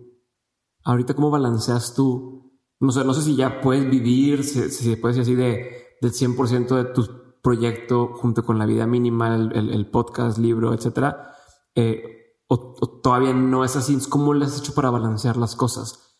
[0.84, 2.58] ahorita, ¿cómo balanceas tú?
[2.80, 6.12] No sé, no sé si ya puedes vivir, si, si puedes decir así, de, del
[6.12, 7.06] 100% de tu
[7.42, 11.34] proyecto junto con la vida mínima, el, el, podcast, libro, etcétera.
[11.74, 13.98] Eh, o, todavía no es así.
[14.08, 16.18] ¿Cómo le has hecho para balancear las cosas?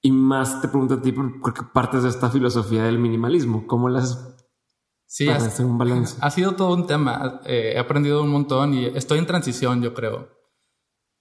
[0.00, 3.66] Y más te pregunto a ti porque partes de esta filosofía del minimalismo.
[3.66, 4.37] ¿Cómo las
[5.08, 6.18] Sí, para hacer un balance?
[6.20, 7.40] Ha sido todo un tema.
[7.46, 10.28] Eh, he aprendido un montón y estoy en transición, yo creo.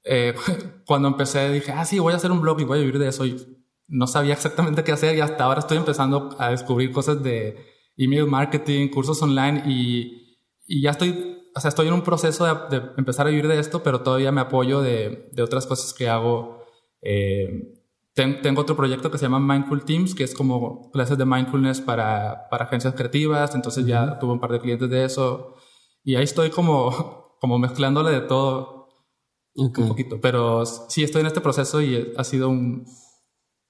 [0.03, 0.35] Eh,
[0.85, 3.07] cuando empecé dije, ah, sí, voy a hacer un blog y voy a vivir de
[3.07, 3.25] eso.
[3.25, 7.65] Y no sabía exactamente qué hacer y hasta ahora estoy empezando a descubrir cosas de
[7.95, 12.81] email marketing, cursos online y, y ya estoy, o sea, estoy en un proceso de,
[12.97, 16.65] empezar a vivir de esto, pero todavía me apoyo de, de otras cosas que hago.
[17.01, 17.76] Eh,
[18.17, 22.49] tengo otro proyecto que se llama Mindful Teams, que es como clases de mindfulness para,
[22.49, 23.53] para agencias creativas.
[23.53, 25.55] Entonces ya tuve un par de clientes de eso.
[26.03, 28.87] Y ahí estoy como, como mezclándole de todo
[29.55, 30.19] un poquito.
[30.19, 32.85] Pero sí estoy en este proceso y ha sido un,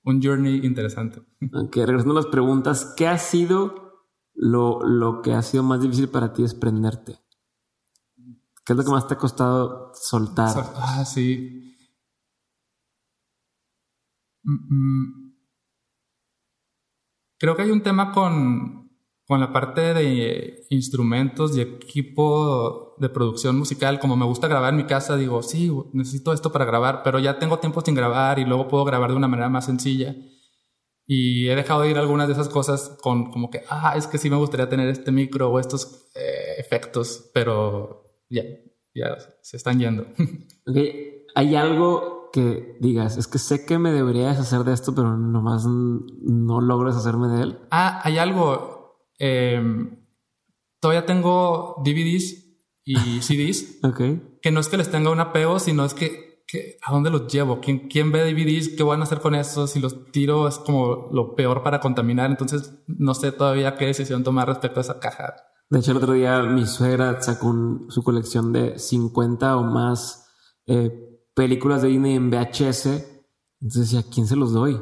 [0.04, 1.20] un journey interesante.
[1.54, 6.10] Ok, regresando a las preguntas, ¿qué ha sido lo, lo que ha sido más difícil
[6.10, 7.20] para ti desprenderte?
[8.66, 10.74] ¿Qué es lo que más te ha costado soltar?
[10.76, 11.57] Ah, sí.
[14.48, 15.34] Mm, mm.
[17.40, 18.90] Creo que hay un tema con,
[19.28, 24.00] con la parte de instrumentos y equipo de producción musical.
[24.00, 27.38] Como me gusta grabar en mi casa, digo, sí, necesito esto para grabar, pero ya
[27.38, 30.16] tengo tiempo sin grabar y luego puedo grabar de una manera más sencilla.
[31.06, 34.18] Y he dejado de ir algunas de esas cosas con como que, ah, es que
[34.18, 38.44] sí me gustaría tener este micro o estos eh, efectos, pero ya,
[38.96, 40.08] ya se están yendo.
[40.70, 41.24] Okay.
[41.34, 45.66] ¿Hay algo que digas, es que sé que me debería deshacer de esto, pero nomás
[45.66, 47.60] no logro deshacerme de él?
[47.72, 49.08] Ah, hay algo.
[49.20, 50.06] Em,
[50.80, 52.46] todavía tengo DVDs
[52.86, 53.80] y CDs.
[53.84, 54.02] ok.
[54.42, 56.42] Que no es que les tenga un apego, sino es que,
[56.84, 57.60] ¿a dónde los llevo?
[57.60, 58.76] ¿Quién, ¿Quién ve DVDs?
[58.76, 59.68] ¿Qué van a hacer con eso?
[59.68, 62.30] Si los tiro es como lo peor para contaminar.
[62.30, 65.36] Entonces no sé todavía qué decisión tomar respecto a esa caja.
[65.70, 67.54] De hecho, el otro día mi suegra sacó
[67.90, 70.30] su colección de 50 o más
[70.66, 71.07] eh,
[71.38, 72.88] películas de Disney en VHS.
[73.62, 74.82] Entonces ¿a quién se los doy?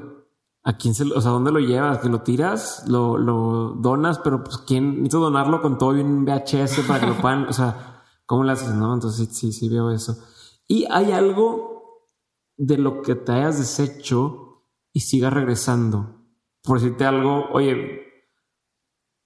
[0.64, 2.00] ¿A quién se, o sea, dónde lo llevas?
[2.00, 2.86] ¿Que lo tiras?
[2.88, 4.20] ¿Lo, donas?
[4.20, 8.04] Pero pues, ¿quién necesito donarlo con todo en VHS para que lo puedan, o sea,
[8.26, 8.74] ¿cómo lo haces?
[8.74, 10.18] No, entonces sí, sí, sí veo eso.
[10.66, 12.10] Y hay algo
[12.56, 16.22] de lo que te hayas deshecho y sigas regresando.
[16.64, 18.02] Por decirte algo, oye,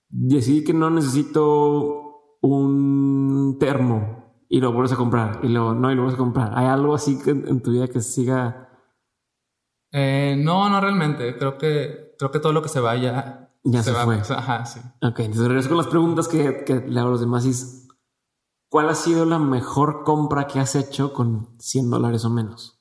[0.10, 4.19] decidí que no necesito un termo
[4.50, 6.52] y lo vuelves a comprar y luego no y lo vuelves a comprar.
[6.56, 8.70] ¿Hay algo así en tu vida que siga?
[9.92, 11.38] Eh, no, no realmente.
[11.38, 14.18] Creo que creo que todo lo que se vaya ya se, fue.
[14.18, 14.80] Ajá, sí.
[15.02, 17.46] Ok, entonces regreso con las preguntas que, que le hago a los demás.
[17.46, 17.88] Y
[18.70, 22.80] ¿Cuál ha sido la mejor compra que has hecho con 100 dólares o menos?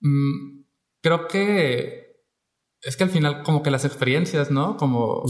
[0.00, 0.64] Mm,
[1.02, 2.24] creo que
[2.82, 4.76] es que al final como que las experiencias, ¿no?
[4.78, 5.22] Como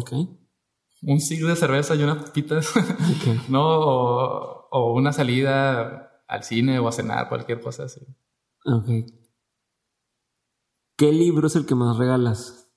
[1.03, 2.73] un siglo de cerveza y unas papitas,
[3.49, 3.63] ¿no?
[3.63, 8.01] O, o, una salida al cine o a cenar, cualquier cosa así.
[8.65, 8.89] Ok.
[10.97, 12.71] ¿Qué libro es el que más regalas?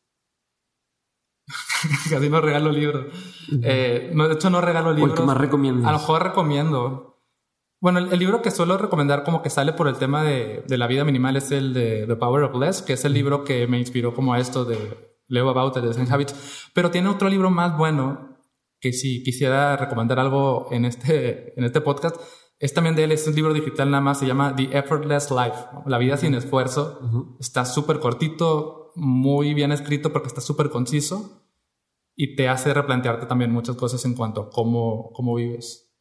[2.09, 3.07] Casi no regalo libros.
[3.61, 5.11] Eh, no, de hecho, no regalo libros.
[5.11, 5.89] ¿O el que más recomiendas?
[5.89, 7.21] A lo mejor recomiendo.
[7.81, 10.87] Bueno, el, libro que suelo recomendar como que sale por el tema de, de, la
[10.87, 13.77] vida minimal es el de The Power of Less, que es el libro que me
[13.77, 16.69] inspiró como a esto de Leo About the Zen Habits.
[16.73, 18.39] Pero tiene otro libro más bueno
[18.79, 22.17] que si quisiera recomendar algo en este, en este podcast,
[22.59, 25.57] es también de él, es un libro digital nada más, se llama The Effortless Life,
[25.85, 26.99] La vida sin esfuerzo.
[27.39, 31.43] Está súper cortito, muy bien escrito porque está súper conciso
[32.15, 35.93] y te hace replantearte también muchas cosas en cuanto a cómo, cómo vives.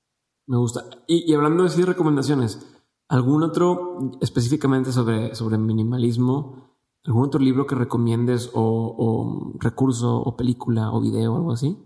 [0.46, 0.84] Me gusta.
[1.06, 2.64] Y, hablando de decir recomendaciones,
[3.08, 6.71] ¿algún otro específicamente sobre, sobre minimalismo?
[7.04, 11.76] ¿Algún otro libro que recomiendes o, recurso o película o video o algo así?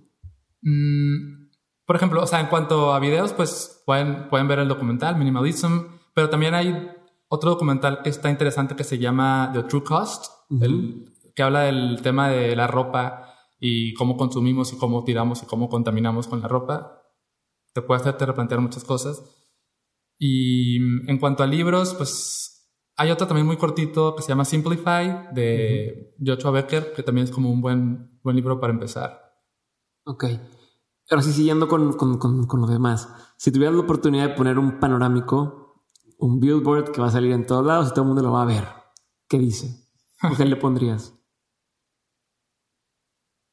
[0.62, 1.48] Mm,
[1.86, 5.84] por ejemplo, o sea, en cuanto a videos, pues pueden, pueden ver el documental Minimalism,
[6.14, 6.90] pero también hay
[7.28, 10.26] otro documental que está interesante que se llama The True Cost,
[10.60, 15.46] el, que habla del tema de la ropa y cómo consumimos y cómo tiramos y
[15.46, 17.02] cómo contaminamos con la ropa.
[17.72, 19.22] Te puede hacerte replantear muchas cosas.
[20.18, 20.76] Y
[21.10, 22.55] en cuanto a libros, pues
[22.97, 27.30] hay otro también muy cortito que se llama Simplify de Joshua Becker, que también es
[27.30, 29.34] como un buen, buen libro para empezar.
[30.05, 30.24] Ok.
[31.11, 33.09] Ahora sí, siguiendo con, con, con, lo demás.
[33.36, 35.84] Si tuvieras la oportunidad de poner un panorámico,
[36.18, 38.42] un billboard que va a salir en todos lados y todo el mundo lo va
[38.42, 38.64] a ver,
[39.28, 39.86] ¿qué dice?
[40.36, 41.14] ¿Qué le pondrías?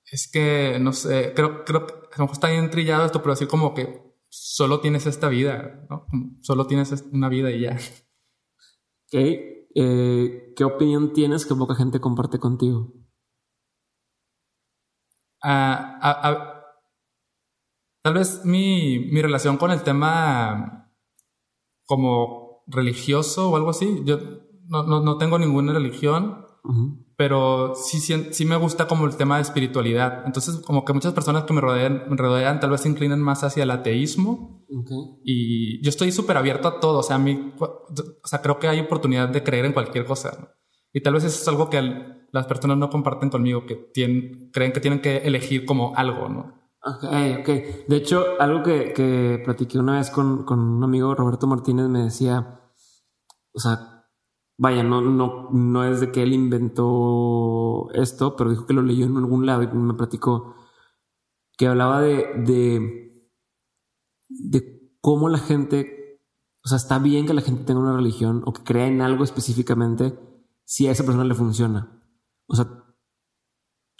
[0.05, 3.33] Es que, no sé, creo, creo que a lo mejor está bien trillado esto, pero
[3.33, 6.07] así como que solo tienes esta vida, ¿no?
[6.41, 7.77] Solo tienes una vida y ya.
[9.13, 9.19] Ok.
[9.75, 12.91] Eh, ¿Qué opinión tienes que poca gente comparte contigo?
[15.43, 16.63] Ah, a,
[18.03, 20.91] Tal vez mi, mi relación con el tema
[21.85, 24.01] como religioso o algo así.
[24.03, 24.17] Yo
[24.65, 26.45] no, no, no tengo ninguna religión,
[27.15, 30.23] pero sí, sí, me gusta como el tema de espiritualidad.
[30.25, 33.43] Entonces, como que muchas personas que me rodean, me rodean tal vez se inclinan más
[33.43, 34.65] hacia el ateísmo.
[35.23, 36.99] Y yo estoy súper abierto a todo.
[36.99, 40.55] O sea, a mí, o sea, creo que hay oportunidad de creer en cualquier cosa.
[40.91, 41.81] Y tal vez eso es algo que
[42.31, 46.63] las personas no comparten conmigo, que tienen, creen que tienen que elegir como algo, ¿no?
[46.85, 47.03] Ok,
[47.39, 47.47] ok.
[47.87, 52.03] De hecho, algo que, que platiqué una vez con, con, un amigo, Roberto Martínez, me
[52.03, 52.59] decía,
[53.53, 53.92] o sea,
[54.57, 59.05] vaya, no, no, no es de que él inventó esto, pero dijo que lo leyó
[59.05, 60.55] en algún lado y me platicó
[61.57, 63.29] que hablaba de, de,
[64.29, 66.21] de cómo la gente,
[66.63, 69.23] o sea, está bien que la gente tenga una religión o que crea en algo
[69.23, 70.17] específicamente
[70.65, 72.03] si a esa persona le funciona.
[72.47, 72.65] O sea,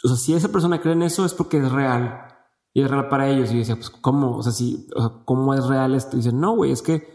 [0.04, 2.26] o sea, si esa persona cree en eso es porque es real
[2.72, 3.50] y es real para ellos.
[3.50, 4.36] Y yo decía, pues, ¿cómo?
[4.36, 4.86] O sea, si,
[5.24, 6.18] ¿cómo es real esto?
[6.18, 7.08] Y no, güey, es que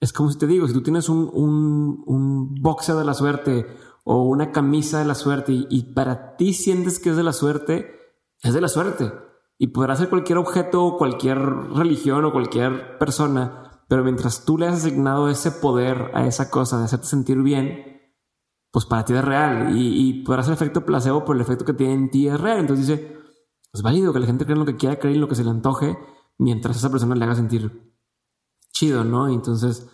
[0.00, 3.66] es como si te digo, si tú tienes un, un, un boxeo de la suerte
[4.04, 7.90] o una camisa de la suerte y, para ti sientes que es de la suerte,
[8.40, 9.12] es de la suerte.
[9.58, 14.74] Y podrá ser cualquier objeto, cualquier religión o cualquier persona, pero mientras tú le has
[14.74, 18.02] asignado ese poder a esa cosa de hacerte sentir bien,
[18.70, 19.76] pues para ti es real.
[19.76, 22.60] Y, y podrá ser efecto placebo, pero el efecto que tiene en ti es real.
[22.60, 23.16] Entonces dice,
[23.72, 25.50] es válido que la gente crea lo que quiera creer, en lo que se le
[25.50, 25.98] antoje,
[26.38, 27.95] mientras esa persona le haga sentir
[28.76, 29.28] chido, ¿no?
[29.28, 29.88] entonces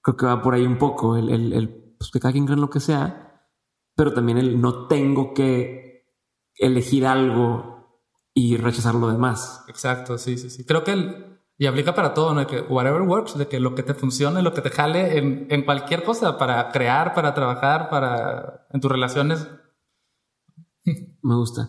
[0.00, 2.60] creo que va por ahí un poco el, el, pues que cada quien cree en
[2.60, 3.48] lo que sea,
[3.96, 6.06] pero también el no tengo que
[6.54, 9.64] elegir algo y rechazar lo demás.
[9.68, 10.64] Exacto, sí, sí, sí.
[10.64, 12.46] Creo que el, y aplica para todo, ¿no?
[12.46, 15.64] Que whatever works, de que lo que te funcione, lo que te jale en, en
[15.64, 19.48] cualquier cosa, para crear, para trabajar, para en tus relaciones.
[21.22, 21.68] Me gusta.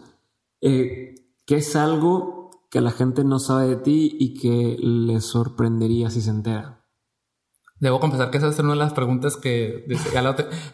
[0.61, 1.15] Eh,
[1.47, 2.38] ¿Qué es algo
[2.69, 6.85] que la gente no sabe de ti y que le sorprendería si se entera?
[7.79, 9.85] Debo confesar que esa es una de las preguntas que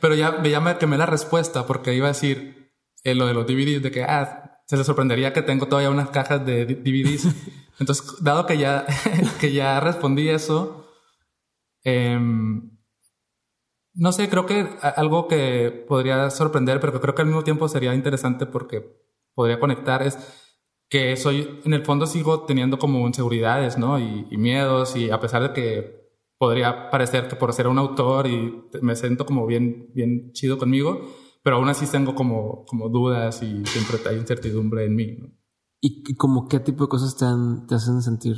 [0.01, 2.73] pero ya, me llama quemé la respuesta porque iba a decir
[3.03, 6.09] eh, lo de los DVDs de que ah, se le sorprendería que tengo todavía unas
[6.09, 7.27] cajas de DVDs.
[7.79, 8.85] Entonces, dado que ya,
[9.39, 10.87] que ya respondí eso,
[11.83, 12.71] em,
[13.93, 17.67] No sé, creo que algo que podría sorprender, pero que creo que al mismo tiempo
[17.69, 18.83] sería interesante porque
[19.35, 20.17] podría conectar es
[20.89, 23.99] que soy, en el fondo sigo teniendo como inseguridades, ¿no?
[23.99, 26.05] Y, y miedos y a pesar de que
[26.37, 31.01] podría parecer que por ser un autor y me siento como bien, bien chido conmigo,
[31.43, 35.15] pero aún así tengo como, como dudas y siempre hay incertidumbre en mí.
[35.17, 35.29] ¿no?
[35.81, 37.25] ¿Y como qué tipo de cosas te,
[37.67, 38.35] te hacen sentir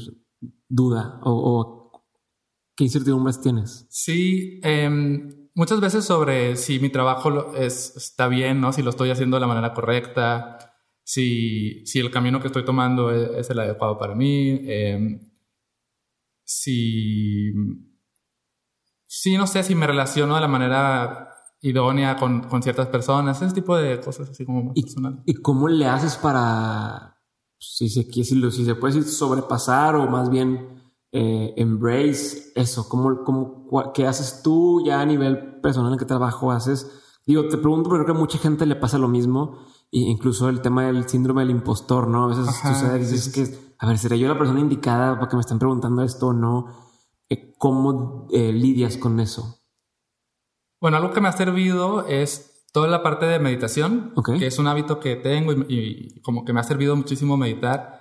[0.67, 2.03] duda o, o,
[2.75, 3.87] qué incertidumbres tienes?
[3.89, 4.89] Sí, eh,
[5.55, 8.73] muchas veces sobre si mi trabajo es, está bien, ¿no?
[8.73, 10.66] si lo estoy haciendo de la manera correcta,
[11.07, 15.21] si, si el camino que estoy tomando es, es el adecuado para mí, eh,
[16.43, 17.53] si,
[19.05, 21.29] si no sé si me relaciono de la manera
[21.61, 24.83] idónea con, con ciertas personas, ese tipo de cosas así como ¿Y,
[25.25, 27.17] ¿Y cómo le haces para,
[27.57, 32.89] si se, si, si se puede decir, sobrepasar o más bien eh, embrace eso?
[32.89, 36.91] ¿Cómo, cómo, ¿Qué haces tú ya a nivel personal en qué trabajo haces?
[37.25, 39.59] Digo, te pregunto porque creo que a mucha gente le pasa lo mismo,
[39.91, 42.25] e incluso el tema del síndrome del impostor, ¿no?
[42.25, 43.51] A veces Ajá, sucede, dices sí, sí.
[43.51, 46.33] que, a ver, ¿seré yo la persona indicada para que me estén preguntando esto o
[46.33, 46.67] no?
[47.29, 49.59] Eh, ¿Cómo eh, lidias con eso?
[50.79, 54.37] Bueno, algo que me ha servido es toda la parte de meditación, okay.
[54.39, 57.96] que es un hábito que tengo y, y, como que me ha servido muchísimo meditar.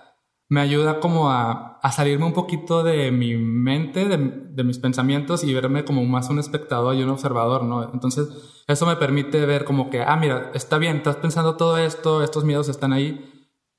[0.48, 5.42] Me ayuda como a, a salirme un poquito de mi mente, de, de, mis pensamientos
[5.42, 7.92] y verme como más un espectador y un observador, ¿no?
[7.92, 8.28] Entonces,
[8.68, 12.44] eso me permite ver como que, ah, mira, está bien, estás pensando todo esto, estos
[12.44, 13.32] miedos están ahí,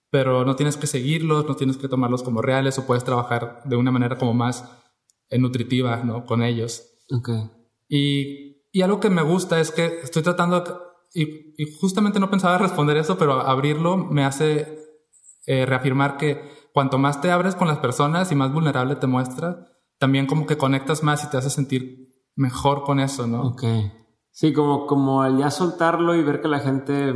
[0.09, 3.75] pero no tienes que seguirlos, no tienes que tomarlos como reales o puedes trabajar de
[3.75, 4.69] una manera como más
[5.29, 6.25] eh, nutritiva, ¿no?
[6.25, 6.83] Con ellos.
[7.09, 7.49] Okay.
[7.89, 12.57] Y, y algo que me gusta es que estoy tratando y, y, justamente no pensaba
[12.57, 14.86] responder eso, pero abrirlo me hace
[15.47, 19.57] eh, reafirmar que cuanto más te abres con las personas y más vulnerable te muestras,
[19.97, 23.41] también como que conectas más y te hace sentir mejor con eso, ¿no?
[23.47, 23.63] Ok.
[24.31, 27.13] Sí, como, como al ya soltarlo y ver que la gente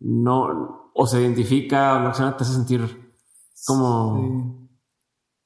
[0.00, 3.14] no o se identifica o no te hace sentir
[3.66, 4.16] como...
[4.16, 4.58] Sí.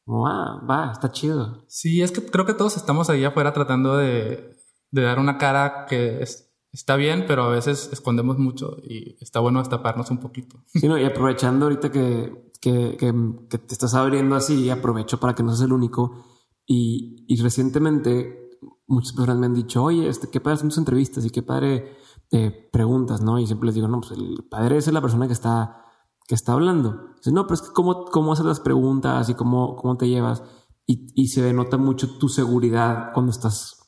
[0.08, 1.64] Ah, va, está chido.
[1.66, 4.56] Sí, es que creo que todos estamos ahí afuera tratando de,
[4.92, 6.45] de dar una cara que es,
[6.76, 10.62] está bien, pero a veces escondemos mucho y está bueno destaparnos un poquito.
[10.66, 13.14] Sí, no, y aprovechando ahorita que, que, que,
[13.48, 16.24] que te estás abriendo así, aprovecho para que no seas el único.
[16.66, 18.50] Y, y recientemente
[18.86, 21.96] muchas personas me han dicho, oye, este, qué padre tus entrevistas y qué padre
[22.30, 23.38] eh, preguntas, ¿no?
[23.38, 25.82] Y siempre les digo, no, pues el padre es la persona que está,
[26.28, 27.14] que está hablando.
[27.16, 30.42] Dice, no, pero es que cómo, cómo haces las preguntas y cómo, cómo te llevas.
[30.86, 33.78] Y, y se denota mucho tu seguridad cuando estás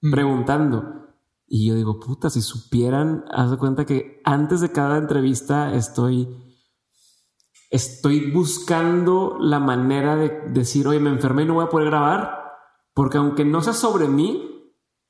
[0.00, 0.10] mm.
[0.12, 1.05] preguntando.
[1.46, 6.28] Y yo digo, puta, si supieran, haz de cuenta que antes de cada entrevista estoy,
[7.70, 12.40] estoy buscando la manera de decir, oye, me enfermé y no voy a poder grabar,
[12.94, 14.42] porque aunque no sea sobre mí,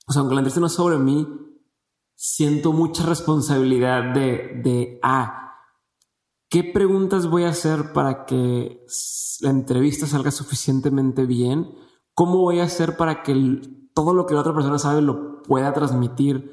[0.06, 1.26] o sea, aunque la entrevista no es sobre mí,
[2.14, 5.54] siento mucha responsabilidad de, de, ah,
[6.50, 8.84] ¿qué preguntas voy a hacer para que
[9.40, 11.74] la entrevista salga suficientemente bien?
[12.12, 15.42] ¿Cómo voy a hacer para que el, todo lo que la otra persona sabe lo
[15.42, 16.50] pueda transmitir.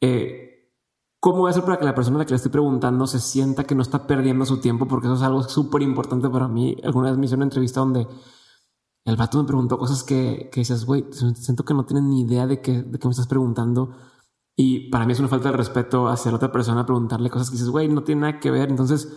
[0.00, 0.72] Eh,
[1.20, 3.20] ¿Cómo voy a hacer para que la persona a la que le estoy preguntando se
[3.20, 4.88] sienta que no está perdiendo su tiempo?
[4.88, 6.74] Porque eso es algo súper importante para mí.
[6.82, 8.08] Alguna vez me hice una entrevista donde
[9.04, 12.46] el vato me preguntó cosas que, que dices, güey, siento que no tienen ni idea
[12.46, 13.94] de qué, de qué me estás preguntando.
[14.56, 17.56] Y para mí es una falta de respeto hacia la otra persona preguntarle cosas que
[17.56, 18.70] dices, güey, no tiene nada que ver.
[18.70, 19.12] Entonces,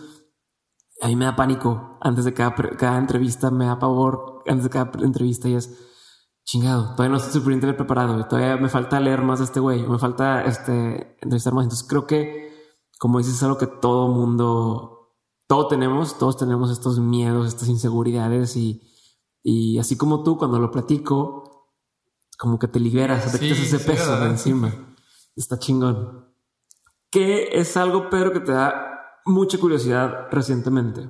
[1.00, 4.70] a mí me da pánico antes de cada, cada entrevista, me da pavor antes de
[4.70, 5.89] cada entrevista y es
[6.50, 10.00] chingado, todavía no estoy suficientemente preparado, todavía me falta leer más de este güey, me
[10.00, 11.64] falta este, entrevistar más.
[11.64, 12.52] Entonces creo que,
[12.98, 15.14] como dices, es algo que todo mundo,
[15.46, 18.82] todos tenemos, todos tenemos estos miedos, estas inseguridades y,
[19.44, 21.68] y así como tú, cuando lo platico,
[22.36, 24.96] como que te liberas, te sí, quitas ese sí, peso de encima.
[25.36, 26.34] Está chingón.
[27.10, 31.08] ¿Qué es algo, Pedro, que te da mucha curiosidad recientemente?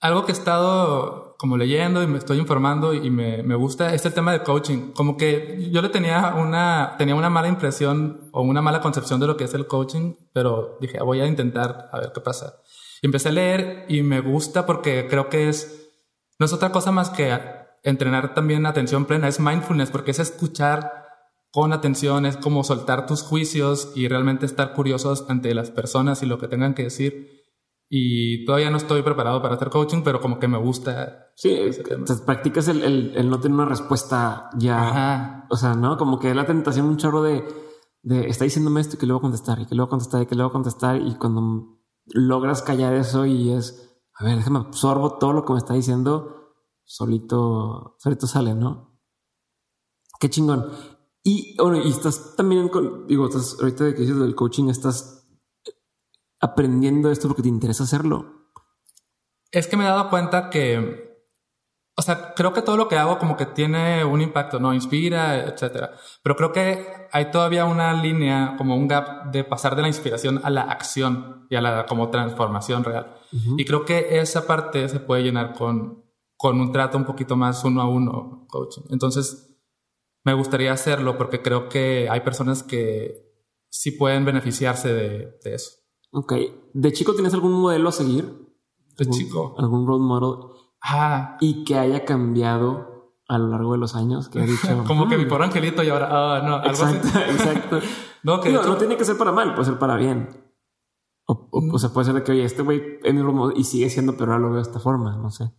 [0.00, 4.04] Algo que he estado como leyendo y me estoy informando y me, me gusta es
[4.04, 4.92] el tema de coaching.
[4.92, 9.26] Como que yo le tenía una, tenía una mala impresión o una mala concepción de
[9.26, 12.60] lo que es el coaching, pero dije, ah, voy a intentar a ver qué pasa.
[13.00, 15.90] Y empecé a leer y me gusta porque creo que es,
[16.38, 17.34] no es otra cosa más que
[17.84, 21.06] entrenar también atención plena, es mindfulness, porque es escuchar
[21.50, 26.26] con atención, es como soltar tus juicios y realmente estar curiosos ante las personas y
[26.26, 27.39] lo que tengan que decir
[27.92, 31.32] y todavía no estoy preparado para hacer coaching, pero como que me gusta.
[31.34, 31.58] Sí,
[32.24, 34.88] practicas el, el, el, no tener una respuesta ya.
[34.88, 35.46] Ajá.
[35.50, 35.96] O sea, ¿no?
[35.96, 37.44] Como que la tentación un chorro de,
[38.02, 40.48] de está diciéndome esto y que a contestar y que a contestar y que a
[40.50, 45.52] contestar y cuando logras callar eso y es, a ver, déjame absorbo todo lo que
[45.52, 49.00] me está diciendo, solito, solito sale, ¿no?
[50.20, 50.70] Qué chingón.
[51.24, 55.19] Y, bueno, y estás también con, digo, estás ahorita de que dices del coaching, estás
[56.40, 58.48] aprendiendo esto porque te interesa hacerlo.
[59.50, 61.26] Es que me he dado cuenta que,
[61.96, 64.72] o sea, creo que todo lo que hago como que tiene un impacto, ¿no?
[64.72, 65.92] Inspira, etcétera.
[66.22, 70.40] Pero creo que hay todavía una línea, como un gap de pasar de la inspiración
[70.44, 73.16] a la acción y a la como transformación real.
[73.56, 76.04] Y creo que esa parte se puede llenar con,
[76.36, 78.82] con un trato un poquito más uno a uno, coaching.
[78.90, 79.50] Entonces,
[80.24, 83.30] me gustaría hacerlo porque creo que hay personas que
[83.68, 85.79] sí pueden beneficiarse de, eso.
[86.12, 86.34] Ok.
[86.74, 88.48] ¿De chico tienes algún modelo a seguir?
[88.96, 89.54] De chico.
[89.58, 90.50] ¿Algún role model?
[90.82, 91.36] Ah.
[91.40, 94.84] Y que haya cambiado a lo largo de los años, que ha dicho...
[94.86, 95.28] Como que mi hmm".
[95.28, 96.08] pobre angelito y ahora...
[96.10, 97.80] Ah, no, exacto, exacto.
[98.24, 100.28] no, que no, tiene que ser para mal, puede ser para bien.
[101.26, 101.78] O, o, mm.
[101.78, 104.32] sea, puede ser de que, oye, este güey es mi model y sigue siendo, pero
[104.32, 105.52] ahora lo veo de esta forma, no sé.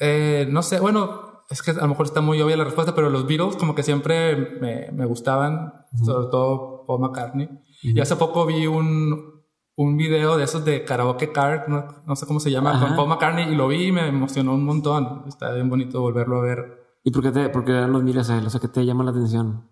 [0.00, 3.10] Eh, no sé, bueno, es que a lo mejor está muy obvia la respuesta, pero
[3.10, 7.50] los Beatles como que siempre me, me gustaban, sobre todo Paul McCartney.
[7.82, 9.37] Y hace poco vi un,
[9.78, 13.52] un video de esos de karaoke card, no, sé cómo se llama, con Paul McCartney
[13.52, 15.24] y lo vi y me emocionó un montón.
[15.26, 16.98] Está bien bonito volverlo a ver.
[17.04, 18.46] ¿Y por qué, te, por qué los miras a él?
[18.46, 19.70] O sea, ¿qué te llama la atención?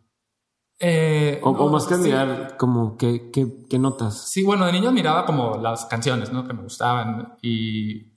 [0.78, 4.30] Eh, o, más que mirar, como, ¿qué, qué, qué notas?
[4.30, 6.46] Sí, bueno, de niño miraba como las canciones, ¿no?
[6.46, 8.16] Que me gustaban y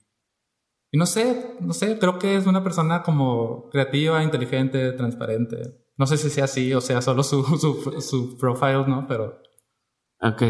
[0.92, 5.86] y no sé, no sé, creo que es una persona como creativa, inteligente, transparente.
[5.96, 9.06] No sé si sea así o sea solo su, su, su profile, ¿no?
[9.06, 9.40] Pero...
[10.20, 10.42] Ok,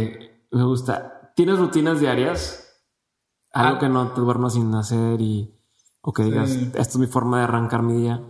[0.51, 1.20] me gusta.
[1.35, 2.83] ¿Tienes rutinas diarias?
[3.53, 3.79] Algo ah.
[3.79, 5.57] que no te duermas sin hacer y...
[6.03, 8.23] O que digas, esta es mi forma de arrancar mi día.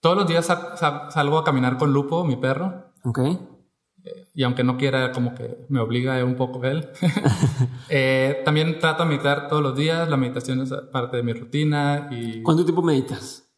[0.00, 2.92] Todos los días salgo a caminar con Lupo, mi perro.
[3.04, 3.18] Ok
[4.34, 6.88] y aunque no quiera, como que me obliga un poco él.
[7.88, 10.08] eh, también trato de meditar todos los días.
[10.08, 12.08] La meditación es parte de mi rutina.
[12.10, 12.42] Y...
[12.42, 13.50] ¿Cuánto tiempo meditas?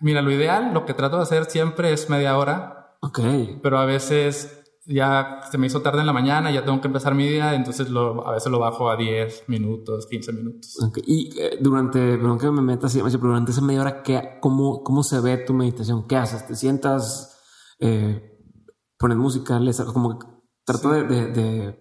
[0.00, 2.96] Mira, lo ideal, lo que trato de hacer siempre es media hora.
[3.00, 3.20] Ok.
[3.62, 7.14] Pero a veces ya se me hizo tarde en la mañana, ya tengo que empezar
[7.14, 10.76] mi día, entonces lo, a veces lo bajo a 10 minutos, 15 minutos.
[10.82, 11.02] Okay.
[11.06, 15.02] Y eh, durante, perdón que me metas, pero durante esa media hora, ¿qué, cómo, ¿cómo
[15.02, 16.06] se ve tu meditación?
[16.06, 16.46] ¿Qué haces?
[16.46, 17.30] ¿Te sientas?
[17.80, 18.30] Eh,
[18.98, 20.26] poner música, les como que
[20.64, 21.76] trato de,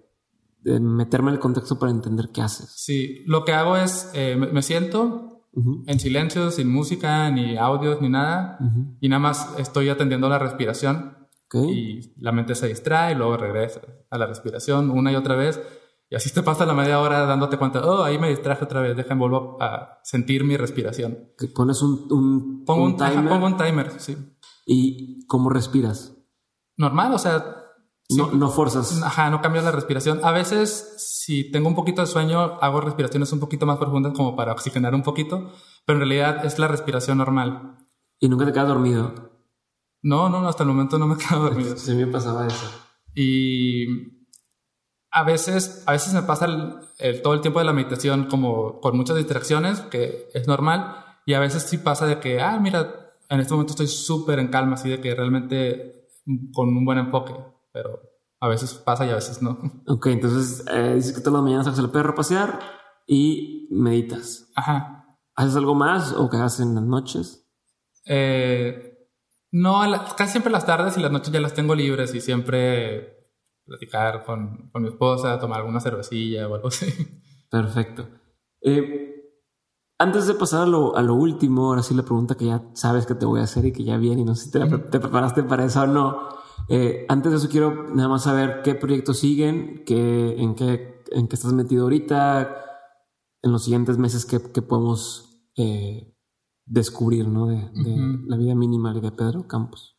[0.80, 2.74] meterme en el contexto para entender qué haces.
[2.76, 5.46] Sí, lo que hago es, eh, me, siento
[5.88, 8.58] en silencio, sin música, ni audios, ni nada,
[9.00, 11.23] y nada más estoy atendiendo la respiración.
[11.54, 15.62] Y la mente se distrae y luego regresa a la respiración una y otra vez.
[16.10, 18.96] Y así te pasa la media hora dándote cuenta, oh, ahí me distraje otra vez,
[18.96, 21.32] déjame vuelvo a sentir mi respiración.
[21.38, 23.28] Que pones un, pongo un, timer.
[23.28, 24.18] pongo un timer, sí.
[24.66, 26.14] ¿Y cómo respiras?
[26.78, 27.60] normal, o sea...
[28.10, 29.02] No, no forzas.
[29.02, 30.20] Ajá, no cambias la respiración.
[30.24, 34.36] A veces, si tengo un poquito de sueño, hago respiraciones un poquito más profundas como
[34.36, 35.52] para oxigenar un poquito,
[35.86, 37.78] pero en realidad es la respiración normal.
[38.20, 39.33] ¿Y nunca te quedas dormido?
[40.04, 41.78] No, no, hasta el momento no me quedo dormido.
[41.78, 42.70] Sí, me pasaba eso.
[43.16, 43.86] Y
[45.10, 46.46] a veces, a veces me pasa
[47.00, 51.34] el, todo el tiempo de la meditación como con muchas distracciones, que es normal, y
[51.34, 54.74] a veces sí pasa de que, ah, mira, en este momento estoy súper en calma,
[54.74, 56.10] así de que realmente
[56.54, 57.34] con un buen enfoque,
[57.72, 58.02] pero
[58.40, 59.58] a veces pasa y a veces no.
[59.88, 62.60] Ok, entonces eh, dices que todas las mañanas sacas el perro a pasear
[63.08, 64.50] y meditas.
[64.56, 65.18] Ajá.
[65.36, 67.48] ¿Haces algo más o qué haces en las noches?
[68.06, 68.93] Eh,
[69.54, 69.82] no,
[70.18, 73.30] casi siempre las tardes y las noches ya las tengo libres y siempre
[73.66, 76.92] platicar con, con mi esposa, tomar alguna cervecilla o algo así.
[77.52, 78.08] Perfecto.
[78.62, 79.14] Eh,
[80.00, 83.06] antes de pasar a lo, a lo, último, ahora sí la pregunta que ya sabes
[83.06, 85.44] que te voy a hacer y que ya viene y no sé si te, preparaste
[85.44, 86.30] para eso o no.
[86.68, 91.28] Eh, antes de eso quiero nada más saber qué proyectos siguen, qué, en, qué, en
[91.28, 92.58] qué estás metido ahorita,
[93.44, 96.13] en los siguientes meses que, podemos eh,
[96.66, 97.48] descubrir ¿no?
[97.48, 97.70] de,
[98.26, 99.98] la vida minimal y de Pedro Campos.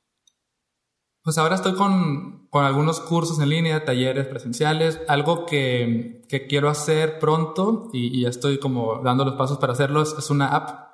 [1.22, 6.68] Pues ahora estoy con, con, algunos cursos en línea, talleres presenciales, algo que, que quiero
[6.68, 10.84] hacer pronto y, ya estoy como dando los pasos para hacerlo, es, una app.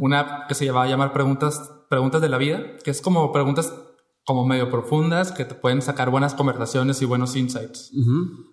[0.00, 3.30] Una app que se va a llamar preguntas, preguntas de la vida, que es como
[3.30, 3.72] preguntas
[4.24, 7.92] como medio profundas que te pueden sacar buenas conversaciones y buenos insights.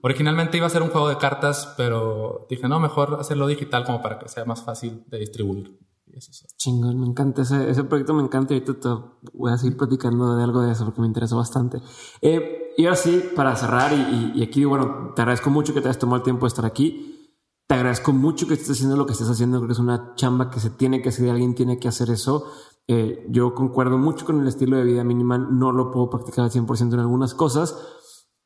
[0.02, 4.02] Originalmente iba a ser un juego de cartas, pero dije, no, mejor hacerlo digital como
[4.02, 5.87] para que sea más fácil de distribuir.
[6.58, 8.54] Chingón, me encanta ese, ese proyecto, me encanta.
[8.54, 11.82] Y ahorita voy a seguir platicando de algo de eso porque me interesa bastante.
[12.22, 16.00] Eh, y ahora sí, para cerrar, y, aquí, bueno, te agradezco mucho que te hayas
[16.00, 17.34] tomado el tiempo de estar aquí.
[17.68, 19.58] Te agradezco mucho que estés haciendo lo que estés haciendo.
[19.58, 22.46] Creo que es una chamba que se tiene que hacer, alguien tiene que hacer eso.
[22.88, 25.58] Eh, yo concuerdo mucho con el estilo de vida minimal.
[25.58, 27.76] No lo puedo practicar al 100% en algunas cosas.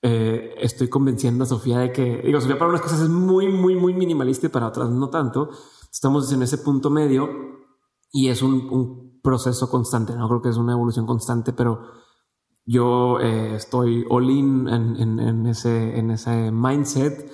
[0.01, 3.76] Eh, estoy convenciendo a Sofía de que, digo, Sofía para unas cosas es muy, muy,
[3.76, 5.49] muy minimalista y para otras no tanto.
[5.91, 7.61] Estamos en ese punto medio
[8.12, 11.84] y es un, proceso constante, no creo que es una evolución constante, pero
[12.66, 17.32] yo eh, estoy all in en, ese, en ese mindset.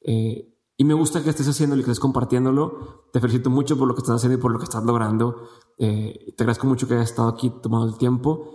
[0.00, 3.08] Eh, y me gusta que estés haciendo y que estés compartiéndolo.
[3.12, 5.48] Te felicito mucho por lo que estás haciendo y por lo que estás logrando.
[5.78, 8.50] Eh, te agradezco mucho que hayas estado aquí tomando el tiempo.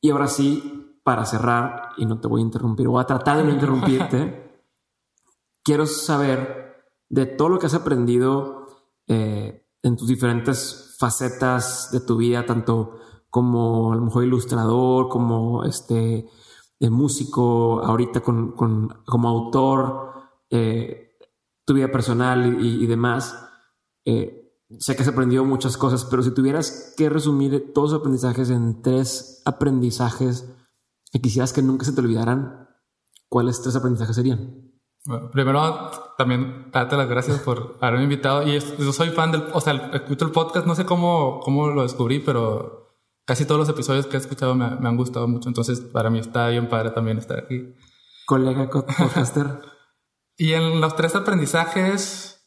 [0.00, 3.44] Y ahora sí, para cerrar, y no te voy a interrumpir, voy a tratar de
[3.44, 4.62] no interrumpirte,
[5.64, 8.68] quiero saber de todo lo que has aprendido
[9.08, 16.28] en tus diferentes facetas de tu vida, tanto como a lo mejor ilustrador, como este
[16.78, 20.12] músico, ahorita con, como autor,
[20.50, 21.16] eh,
[21.64, 23.34] tu vida personal y, demás.
[24.04, 28.50] Eh, sé que has aprendido muchas cosas, pero si tuvieras que resumir todos los aprendizajes
[28.50, 30.52] en tres aprendizajes
[31.10, 32.68] que quisieras que nunca se te olvidaran,
[33.30, 34.69] ¿cuáles tres aprendizajes serían?
[35.06, 38.46] Bueno, primero, también darte las gracias por haberme invitado.
[38.46, 41.82] Y yo soy fan del, o sea, escucho el podcast, no sé cómo, cómo lo
[41.82, 45.48] descubrí, pero casi todos los episodios que he escuchado me, han gustado mucho.
[45.48, 47.74] Entonces, para mí está bien padre también estar aquí.
[48.26, 49.60] Colega podcaster.
[50.36, 52.46] y en los tres aprendizajes,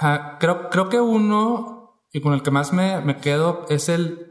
[0.00, 4.28] ah, creo, creo que uno, y con el que más me, me quedo, es el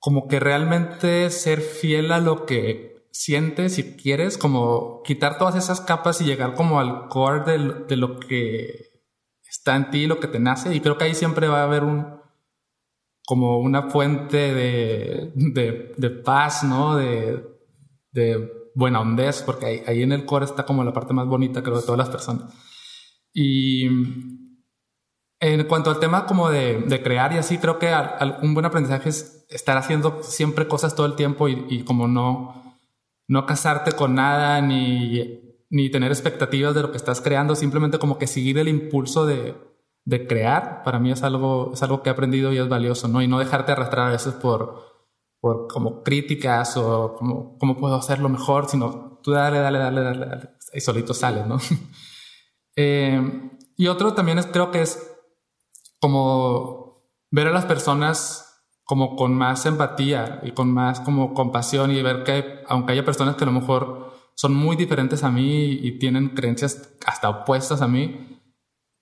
[0.00, 5.80] como que realmente ser fiel a lo que sientes y quieres, como quitar todas esas
[5.80, 9.02] capas y llegar como al core de, lo que
[9.48, 10.74] está en ti, lo que te nace.
[10.74, 12.06] Y creo que ahí siempre va a haber un,
[13.26, 16.96] como una fuente de, de, paz, ¿no?
[16.96, 17.44] De,
[18.12, 21.62] de buena hondez, porque ahí, ahí, en el core está como la parte más bonita,
[21.62, 22.52] creo, de todas las personas.
[23.34, 23.86] Y
[25.38, 27.92] en cuanto al tema como de, de crear y así, creo que
[28.42, 32.61] un buen aprendizaje es estar haciendo siempre cosas todo el tiempo y, y como no
[33.32, 38.18] no casarte con nada ni, ni tener expectativas de lo que estás creando, simplemente como
[38.18, 39.56] que seguir el impulso de,
[40.04, 43.22] de crear, para mí es algo, es algo que he aprendido y es valioso, ¿no?
[43.22, 44.84] Y no dejarte arrastrar a veces por,
[45.40, 50.26] por como críticas o como, cómo puedo hacerlo mejor, sino tú dale, dale, dale, dale,
[50.26, 51.58] dale y solito sale, ¿no?
[52.76, 55.10] eh, y otro también es, creo que es
[56.00, 58.51] como ver a las personas
[58.92, 63.36] como con más empatía y con más como compasión y ver que aunque haya personas
[63.36, 67.88] que a lo mejor son muy diferentes a mí y tienen creencias hasta opuestas a
[67.88, 68.38] mí,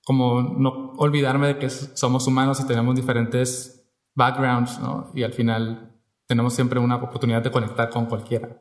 [0.04, 3.84] como no olvidarme de que somos humanos y tenemos diferentes
[4.14, 5.10] backgrounds, ¿no?
[5.12, 5.92] Y al final
[6.28, 8.60] tenemos siempre una oportunidad de conectar con cualquiera.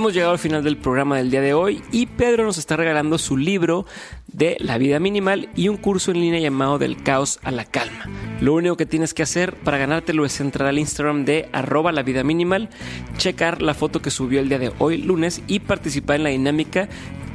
[0.00, 3.18] Hemos llegado al final del programa del día de hoy y Pedro nos está regalando
[3.18, 3.84] su libro
[4.28, 8.06] de la vida minimal y un curso en línea llamado Del caos a la calma.
[8.40, 12.02] Lo único que tienes que hacer para ganártelo es entrar al Instagram de arroba la
[12.02, 12.70] vida minimal,
[13.18, 16.88] checar la foto que subió el día de hoy lunes y participar en la dinámica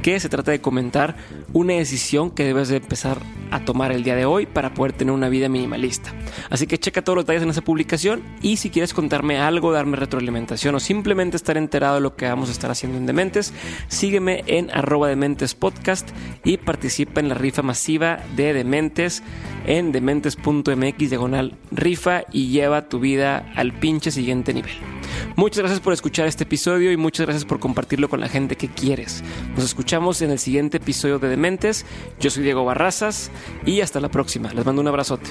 [0.06, 1.16] que se trata de comentar
[1.52, 3.18] una decisión que debes de empezar
[3.50, 6.14] a tomar el día de hoy para poder tener una vida minimalista.
[6.48, 9.96] Así que checa todos los detalles en esa publicación y si quieres contarme algo, darme
[9.96, 13.52] retroalimentación o simplemente estar enterado de lo que vamos a estar haciendo en Dementes,
[13.88, 16.08] sígueme en arroba Dementes Podcast
[16.44, 19.24] y participa en la rifa masiva de Dementes
[19.66, 24.70] en dementes.mx diagonal rifa y lleva tu vida al pinche siguiente nivel.
[25.34, 28.68] Muchas gracias por escuchar este episodio y muchas gracias por compartirlo con la gente que
[28.68, 29.22] quieres.
[29.54, 29.64] Nos
[29.96, 31.86] en el siguiente episodio de Dementes.
[32.20, 33.30] Yo soy Diego Barrazas
[33.64, 34.52] y hasta la próxima.
[34.52, 35.30] Les mando un abrazote.